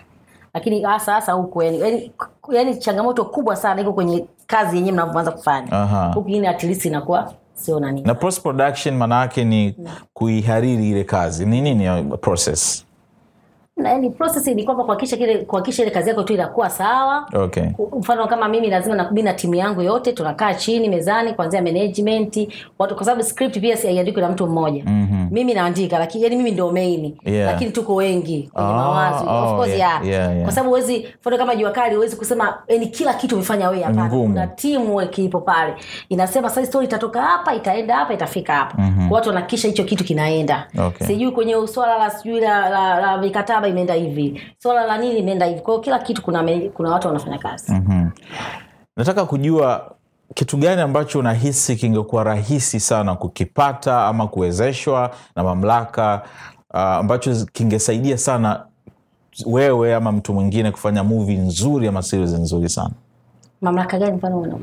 [0.54, 2.12] lakini hasa hasa huku yani,
[2.52, 5.84] yani, changamoto kubwa sana iko kwenye kazi yenyewe mnavyoanza kufanya
[6.14, 8.02] huku ingine at least inakuwa sio nani.
[8.02, 9.74] Na post production maana yake ni
[10.12, 11.46] kuihariri ile kazi.
[11.46, 12.84] Ni nini process?
[12.84, 12.93] na
[13.82, 17.62] yani process ni kwamba kuhakikisha kile kuhakikisha ile kazi yako tu inakuwa sawa okay.
[17.98, 22.48] mfano kama mimi lazima nakubi na timu yangu yote tunakaa chini mezani kuanzia management
[22.78, 25.26] watu kwa sababu script pia si na mtu mmoja Mhm.
[25.30, 27.52] mimi naandika lakini yani mimi ndio main Yeah.
[27.52, 30.06] lakini tuko wengi kwenye oh, mawazo oh, of course yeah, yeah.
[30.06, 30.42] yeah, yeah.
[30.42, 34.08] kwa sababu huwezi mfano kama jua kali huwezi kusema yani kila kitu umefanya wewe hapana
[34.10, 35.74] kuna timu ipo pale
[36.08, 39.12] inasema sasa story itatoka hapa itaenda hapa itafika hapa mm-hmm.
[39.12, 41.06] watu wanahakikisha hicho kitu kinaenda Okay.
[41.06, 44.40] sijui kwenye swala la sijui la, la, la mikataba imeenda hivi.
[44.58, 45.60] Swala la nini imeenda hivi?
[45.60, 47.72] Kwao kila kitu kuna kuna watu wanafanya kazi.
[47.72, 48.08] Mhm.
[48.96, 49.90] nataka kujua
[50.34, 56.22] kitu gani ambacho unahisi kingekuwa rahisi sana kukipata ama kuwezeshwa na mamlaka
[56.74, 58.64] uh, ambacho kingesaidia sana
[59.46, 62.90] wewe ama mtu mwingine kufanya muvi nzuri ama series nzuri sana
[63.64, 64.60] mamlaka gani mfano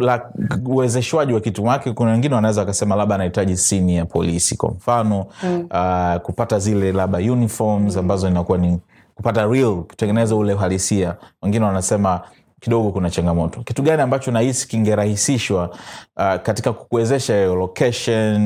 [0.00, 0.30] La-
[0.66, 5.26] uwezeshwaji wa kitu wake kuna wengine wanaweza wakasema labda anahitaji sini ya polisi kwa mfano
[5.42, 5.68] mm.
[5.70, 8.78] uh, kupata zile labda uniforms ambazo inakuwa ni
[9.14, 11.16] kupata real kutengeneza ule uhalisia.
[11.42, 12.20] Wengine wanasema
[12.60, 13.60] kidogo kuna changamoto.
[13.62, 15.68] Kitu gani ambacho nahisi kingerahisishwa
[16.16, 18.40] uh, katika kukuwezesha location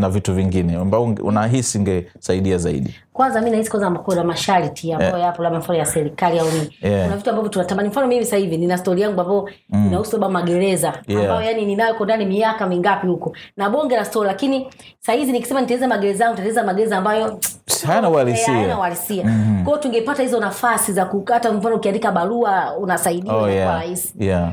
[0.00, 5.42] na vitu vingine ambao unahisi ingesaidia zaidi kwanza mi nahisi kwanza kuna masharti ambayo yapo
[5.42, 7.04] labda mfano ya serikali au nini Yeah.
[7.04, 10.92] kuna vitu ambavyo tunatamani mfano mimi sasa hivi nina stori yangu ambayo inahusu labda magereza
[11.06, 11.22] Yeah.
[11.22, 14.66] ambayo yani ninayo ndani miaka mingapi huko na bonge la stori lakini
[15.00, 17.38] sahizi nikisema nitaeleza magereza yangu nitaeleza magereza ambayo
[17.86, 18.08] hayana
[18.70, 19.24] Eh, uhalisia.
[19.24, 19.62] mm.
[19.64, 23.66] kwao tungepata hizo nafasi za kukata mfano ukiandika barua unasaidiwa oh, yeah.
[23.68, 24.52] kwa rahisi Yeah.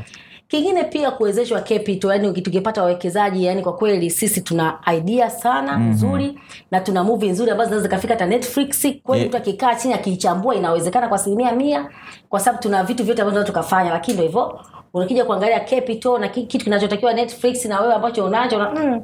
[0.49, 6.39] Kingine pia kuwezeshwa capital yani tukipata wawekezaji yani kwa kweli sisi tuna idea sana nzuri
[6.71, 8.87] na tuna movie nzuri ambazo zinaweza zikafika hata netflix.
[9.03, 9.35] Kweli Yeah.
[9.35, 11.89] akikaa chini akiichambua inawezekana kwa asilimia mia
[12.29, 14.59] kwa sababu tuna vitu vyote ambavyo tukafanya lakini ndo hivyo
[14.93, 19.01] unakija kuangalia capital na kitu kinachotakiwa netflix na wewe ambacho unacho na mm,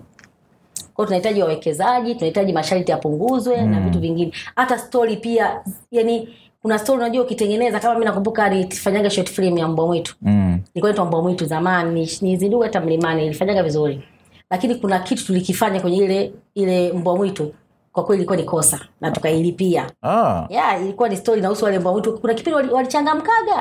[0.93, 4.31] kwao tunahitaji wawekezaji tunahitaji masharti yapunguzwe na vitu vingine.
[4.55, 6.29] Hata story pia yani
[6.66, 10.16] kuna story unajua ukitengeneza kama mi nakumbuka alifanyaga short film ya mbwa mwitu.
[10.22, 10.59] Mm.
[10.74, 14.03] ilikuwa naitwa mbwa mwitu zamani nizinduka hata mlimani ilifanyaga vizuri.
[14.51, 17.53] Lakini kuna kitu tulikifanya kwenye ile ile mbwa mwitu
[17.91, 19.91] kwa kweli ilikuwa ni kosa na tukailipia.
[20.03, 22.18] Ah, yeah, ilikuwa ni story inahusu wale mbwa mwitu.
[22.18, 22.74] Kuna kipindi wali-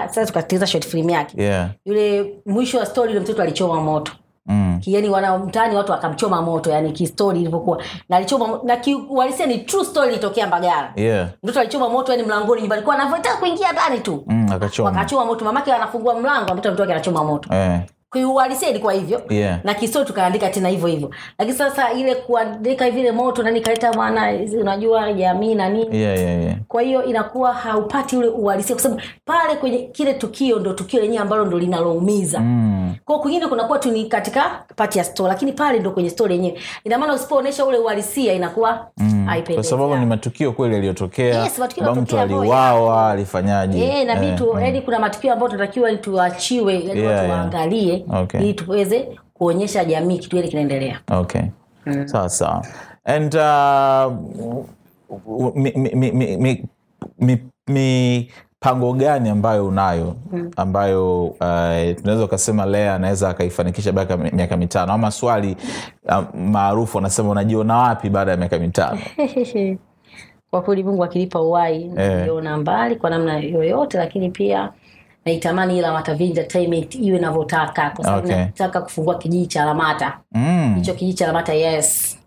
[0.09, 1.43] sasa tukatengeneza short film yake.
[1.43, 1.71] Yeah.
[1.85, 4.13] yule mwisho wa story yule mtoto alichoma moto
[4.47, 4.80] Mm.
[4.86, 10.11] yani wanamtaani watu wakamchoma moto yani kistori ilivyokuwa nalichoma alichoma na kiuhalisia ni true story
[10.11, 11.28] ilitokea mbagala Yeah.
[11.42, 15.45] mtoto alichoma moto yani mlangoni nyumbani kwa anavyotaka kuingia ndani tu Mm, akachoma wakachoma moto
[15.45, 17.80] mamake anafungua mlango ambato mtoto wake anachoma moto eh.
[18.15, 19.23] Kiuhalisia ilikuwa hivyo.
[19.31, 19.59] Yeah.
[19.65, 21.11] na kistori tukaandika tena hivyo hivyo.
[21.39, 25.99] Lakini sasa ile kuandika vile moto nani kaleta bwana unajua jamii na nini.
[26.01, 26.57] Yeah, yeah, yeah.
[26.69, 31.23] kwa hiyo inakuwa haupati ule uhalisia kwa sababu pale kwenye kile tukio ndo tukio lenyewe
[31.23, 32.41] ambalo ndo linaloumiza.
[32.41, 32.95] Mm.
[33.05, 36.59] kwao kwingine kunakuwa tu ni katika pati ya store lakini pale ndo kwenye store yenyewe
[36.85, 38.87] inamaana usipoonyesha ule uhalisia inakuwa
[39.55, 41.43] kwa sababu ni matukio kweli yaliyotokea.
[41.45, 41.61] Yes,
[41.97, 43.79] mtu aliwawa alifanyaje?
[43.79, 44.62] Yeah, na Eh, yeah.
[44.62, 48.04] yani kuna matukio ambayo tunatakiwa tuachiwe yani Yeah, tuwaangalie yeah.
[48.13, 48.41] Okay.
[48.41, 51.01] ili tuweze kuonyesha jamii kitu ile kinaendelea.
[51.11, 51.43] Okay.
[52.05, 52.67] Sawa sawa.
[53.05, 54.13] And uh,
[55.57, 56.65] mi- mi- mi- mi- mi-
[57.19, 60.17] mi- mipango gani ambayo unayo?
[60.57, 61.37] Ambayo uh,
[61.97, 64.93] tunaweza ukasema lea anaweza akaifanikisha baada ya miaka mitano?
[64.93, 65.57] Ama swali
[66.05, 68.99] uh, maarufu anasema unajiona wapi baada ya miaka mitano?
[70.51, 72.59] Kwa kweli mungu akilipa uhai eh.
[72.59, 74.73] mbali kwa namna yoyote lakini pia
[75.25, 78.37] naitamani Lamata Entertainment iwe navyotaka kwa sababu Okay.
[78.39, 80.83] nataka kufungua kijiji cha Lamata mm.
[80.83, 82.18] kijiji cha Lamata yes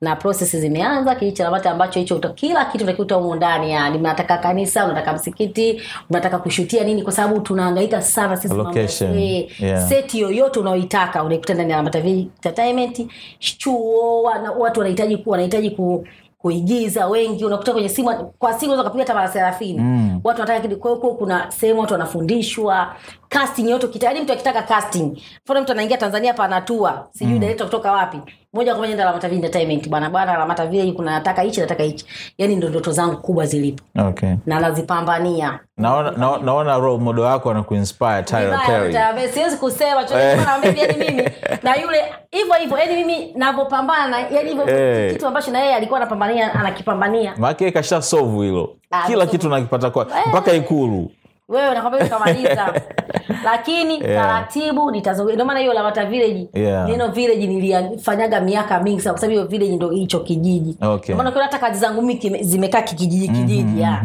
[0.00, 4.38] na process zimeanza kijiji cha Lamata ambacho hicho kila kitu utakuta humo ndani yani unataka
[4.38, 9.88] kanisa unataka msikiti unataka kushutia nini kwa sababu tunahangaika sana sisi Location, yeah.
[9.88, 13.06] seti yoyote unaoitaka unaikuta ndani ya Lamata Entertainment
[13.38, 14.22] chuo
[14.58, 16.06] watu wanahitaji ku- wanahitaji ku
[16.44, 20.20] kuigiza wengi unakuta kwenye simu kwa simu unaweza kupiga hata mara thelathini Mm.
[20.24, 22.94] watu wanataka kwa hiyo kuna sehemu watu wanafundishwa
[23.34, 25.18] casting yote ukitaka mtu akitaka casting.
[25.44, 28.20] Mfano mtu anaingia Tanzania panatua sijui director kutoka wapi.
[28.52, 30.10] Moja kwa moja nenda Lamata Village Entertainment bwana.
[30.10, 32.06] Bwana Lamata Village kuna nataka hichi nataka hichi.
[32.38, 33.84] Yani ndio ndoto zangu kubwa zilipo.
[34.08, 34.34] Okay.
[34.46, 35.58] Na nazipambania.
[35.76, 39.28] Naona, naona, naona role model wako anakuinspire Tyler Perry.
[39.32, 41.22] siwezi kusema chochote naambia yani mimi.
[41.62, 45.12] Na yule hivyo hivyo yani mimi navyopambana yani hivyo hey.
[45.12, 47.34] kitu ambacho na yeye alikuwa anapambania anakipambania.
[47.38, 48.76] Maake kasha solve hilo.
[48.90, 51.10] Ah, kila kitu nakipata kwa mpaka ikulu
[51.48, 52.74] wewe nakwambia ukamaliza
[53.44, 56.88] lakini taratibu nitazungumza ndio maana hiyo Lamata Village Yeah.
[56.88, 61.14] neno village nilifanyaga miaka mingi sana kwa sababu hiyo village ndio hicho kijiji Okay.
[61.14, 64.04] Maana hata kazi zangu kime- zimekaa kijiji kijiji ya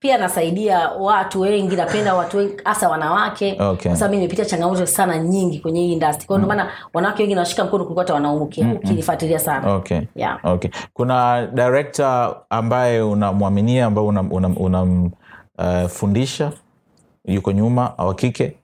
[0.00, 3.90] pia nasaidia watu wengi napenda watu wengi hasa wanawake Okay.
[3.90, 6.66] kwa sababu nimepitia changamoto sana nyingi kwenye hii industry kwao hiyo mm.
[6.94, 10.00] wanawake wengi nawashika mkono kuliko hata wanaume uki- ukinifuatilia sana okay.
[10.16, 10.38] Yeah.
[10.44, 16.52] okay kuna director ambaye unamwaminia ambaye unamfundisha una, una, uh, fundisha
[17.24, 18.56] yuko nyuma wa kike?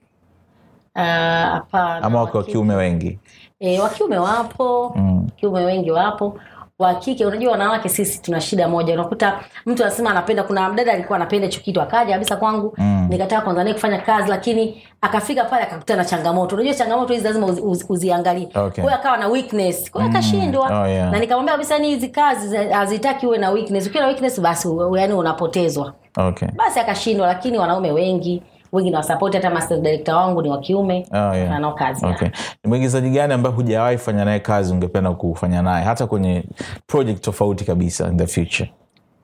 [0.95, 3.19] Ah, hapana ama wake wa kiume wengi?
[3.59, 5.29] E, wa kiume wapo mm.
[5.35, 6.39] kiume wengi wapo
[6.81, 11.15] wa kike unajua wanawake sisi tuna shida moja unakuta mtu anasema anapenda kuna mdada alikuwa
[11.15, 13.07] anapenda hicho kitu akaja kabisa kwangu mm.
[13.09, 17.45] nikataka kwanza naye kufanya kazi lakini akafika pale akakutana na changamoto unajua changamoto hizi lazima
[17.47, 18.83] uzi, uzi, uziangalie Okay.
[18.83, 21.11] kwa akawa na weakness kwa akashindwa akashindwa Oh, yeah.
[21.11, 24.67] na nikamwambia kabisa ni hizi kazi hazitaki uwe na weakness ukiwa na weakness basi
[24.97, 26.47] yani unapotezwa okay.
[26.55, 31.35] basi akashindwa lakini wanaume wengi wengi nawasapoti hata master director wangu ni wa kiume Oh,
[31.35, 31.59] yeah.
[31.59, 32.27] Nao kazi okay.
[32.63, 36.43] ni mwigizaji gani ambaye hujawahi fanya naye kazi ungependa kufanya naye hata kwenye
[36.87, 38.71] project tofauti kabisa in the future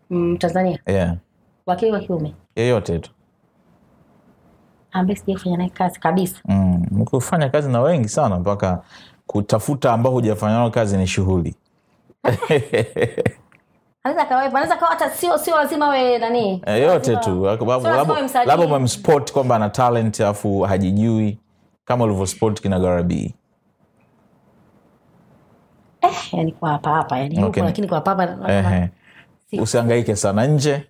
[0.09, 1.15] mm, tanzania yeah.
[1.65, 3.11] wakili wa kiume yeyote tu
[4.91, 7.05] ambaye sijai naye kazi kabisa mm.
[7.05, 8.81] kufanya kazi na wengi sana mpaka
[9.27, 11.55] kutafuta ambao hujafanya nao kazi ni shughuli
[14.03, 16.61] anaweza kawa hata sio sio lazima we nani
[17.89, 21.39] Lazima- tu Labda- umemspot kwamba ana talent alafu hajijui
[21.85, 22.79] kama ulivyospot kina
[26.01, 27.63] eh, yani kwa hapa hapa yani Okay.
[27.63, 28.89] lakini kwa hapa hapa Ehe.
[29.49, 30.83] Si- usiangaike sana nje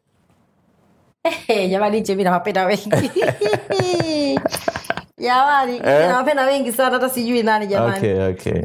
[1.47, 2.89] Eh, jamani nje mi nawapenda wengi
[5.17, 6.09] jamani Eh?
[6.09, 8.61] nawapenda wengi sana hata sijui nani jamani okay, okay.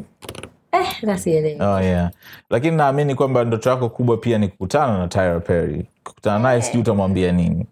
[0.72, 2.10] Eh, Oh, yeah.
[2.50, 6.80] lakini naamini kwamba ndoto yako kubwa pia ni kukutana na Tyra Perry kukutana naye sijui
[6.82, 7.66] utamwambia nini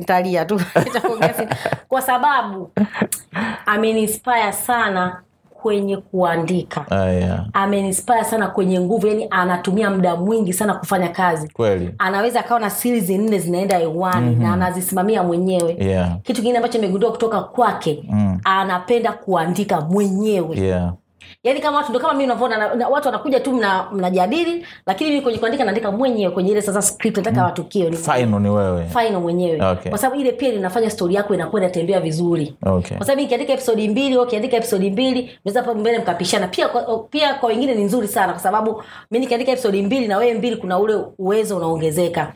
[0.00, 0.60] ntalia tu
[1.88, 2.70] kwa sababu
[3.66, 5.22] ameniinspire sana
[5.64, 7.46] kwenye kuandika Ah, yeah.
[7.52, 12.70] ameniinspire sana kwenye nguvu yani anatumia muda mwingi sana kufanya kazi kweli anaweza akawa na
[12.70, 14.42] series nne zinaenda hewani mm-hmm.
[14.42, 16.16] na anazisimamia mwenyewe yeah.
[16.22, 18.40] kitu kingine ambacho nimegundua kutoka kwake Mm.
[18.44, 20.92] anapenda kuandika mwenyewe Yeah.
[21.44, 25.10] Yaani kama watu ndo kama mi unavyoona na- na- watu wanakuja tu mna- mnajadili lakini
[25.10, 27.44] mi kwenye kuandika naandika mwenyewe kwenye ile sasa script nataka mm.
[27.46, 29.90] watukio ni final ni wewe final mwenyewe Okay.
[29.90, 32.96] kwa sababu ile pia linafanya stori yako inakuwa inatembea vizuri okay.
[32.96, 37.34] kwa sababu nikiandika episodi mbili ukiandika episodi mbili naweza hapo mbele mkapishana pia kwa, pia
[37.34, 40.78] kwa wengine ni nzuri sana kwa sababu mi nikiandika episodi mbili na wewe mbili kuna
[40.78, 42.32] ule uwezo unaongezeka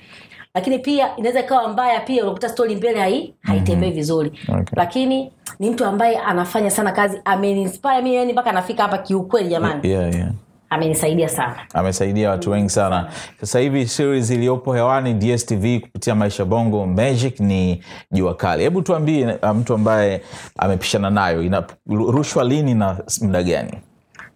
[0.54, 4.32] lakini pia inaweza ikawa mbaya pia unakuta stori mbele hai haitembei vizuri.
[4.48, 4.64] Okay.
[4.76, 9.88] lakini ni mtu ambaye anafanya sana kazi ameniinspire mi yani mpaka nafika hapa kiukweli jamani.
[9.90, 10.28] Yeah, yeah.
[10.70, 11.56] amenisaidia sana.
[11.74, 13.10] Amesaidia watu wengi sana.
[13.40, 18.62] Sasa hivi series iliyopo hewani dstv kupitia maisha bongo magic ni jua kali.
[18.62, 20.22] Hebu tuambie uh, mtu ambaye
[20.58, 23.72] amepishana nayo inarushwa lini na muda gani?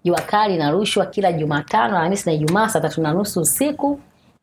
[0.05, 4.01] Jua kali inarushwa kila jumatano alhamisi na ijumaa saa tatu na nusu usiku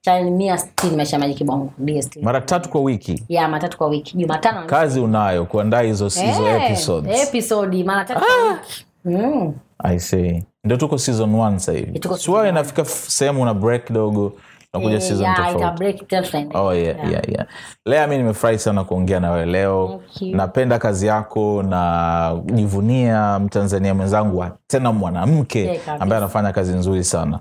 [0.08, 3.24] mia sitini maisha maji kibongo dstv mara tatu kwa wiki.
[3.30, 4.18] Ya matatu kwa wiki.
[4.18, 7.28] Jumatano kazi unayo kuandaa hizo hizo Eh, episodes.
[7.28, 8.86] episodi mara tatu kwa wiki.
[9.06, 9.54] Mm.
[9.84, 10.43] I see.
[10.64, 12.02] ndio tuko season one sasa hivi.
[12.18, 14.34] suao inafika sehemu una break kidogo
[14.74, 15.78] nakuja Eh, season ita tofauti.
[15.78, 16.56] break.
[16.56, 17.12] Oh, yeah, Yeah.
[17.12, 17.45] yeah, yeah.
[17.86, 20.02] lea mi nimefurahi sana kuongea na wewe leo.
[20.22, 27.04] Napenda kazi yako na jivunia mtanzania mwenzangu wa- tena mwanamke Yeah, ambaye anafanya kazi nzuri
[27.04, 27.39] sana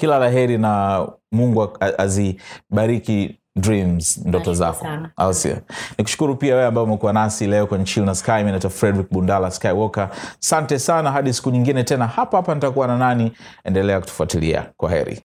[0.00, 4.86] Kila la heri na mungu azibariki dreams ndoto zako.
[5.16, 5.56] au sio?
[5.98, 8.30] Nikushukuru pia wewe ambao umekuwa nasi leo kwenye chill na sky.
[8.42, 10.08] Naitwa frederick bundala skywalker.
[10.38, 12.06] Sante sana hadi siku nyingine tena.
[12.06, 13.32] Hapa hapa nitakuwa na nani?
[13.64, 14.66] Endelea kutufuatilia.
[14.76, 15.22] Kwa heri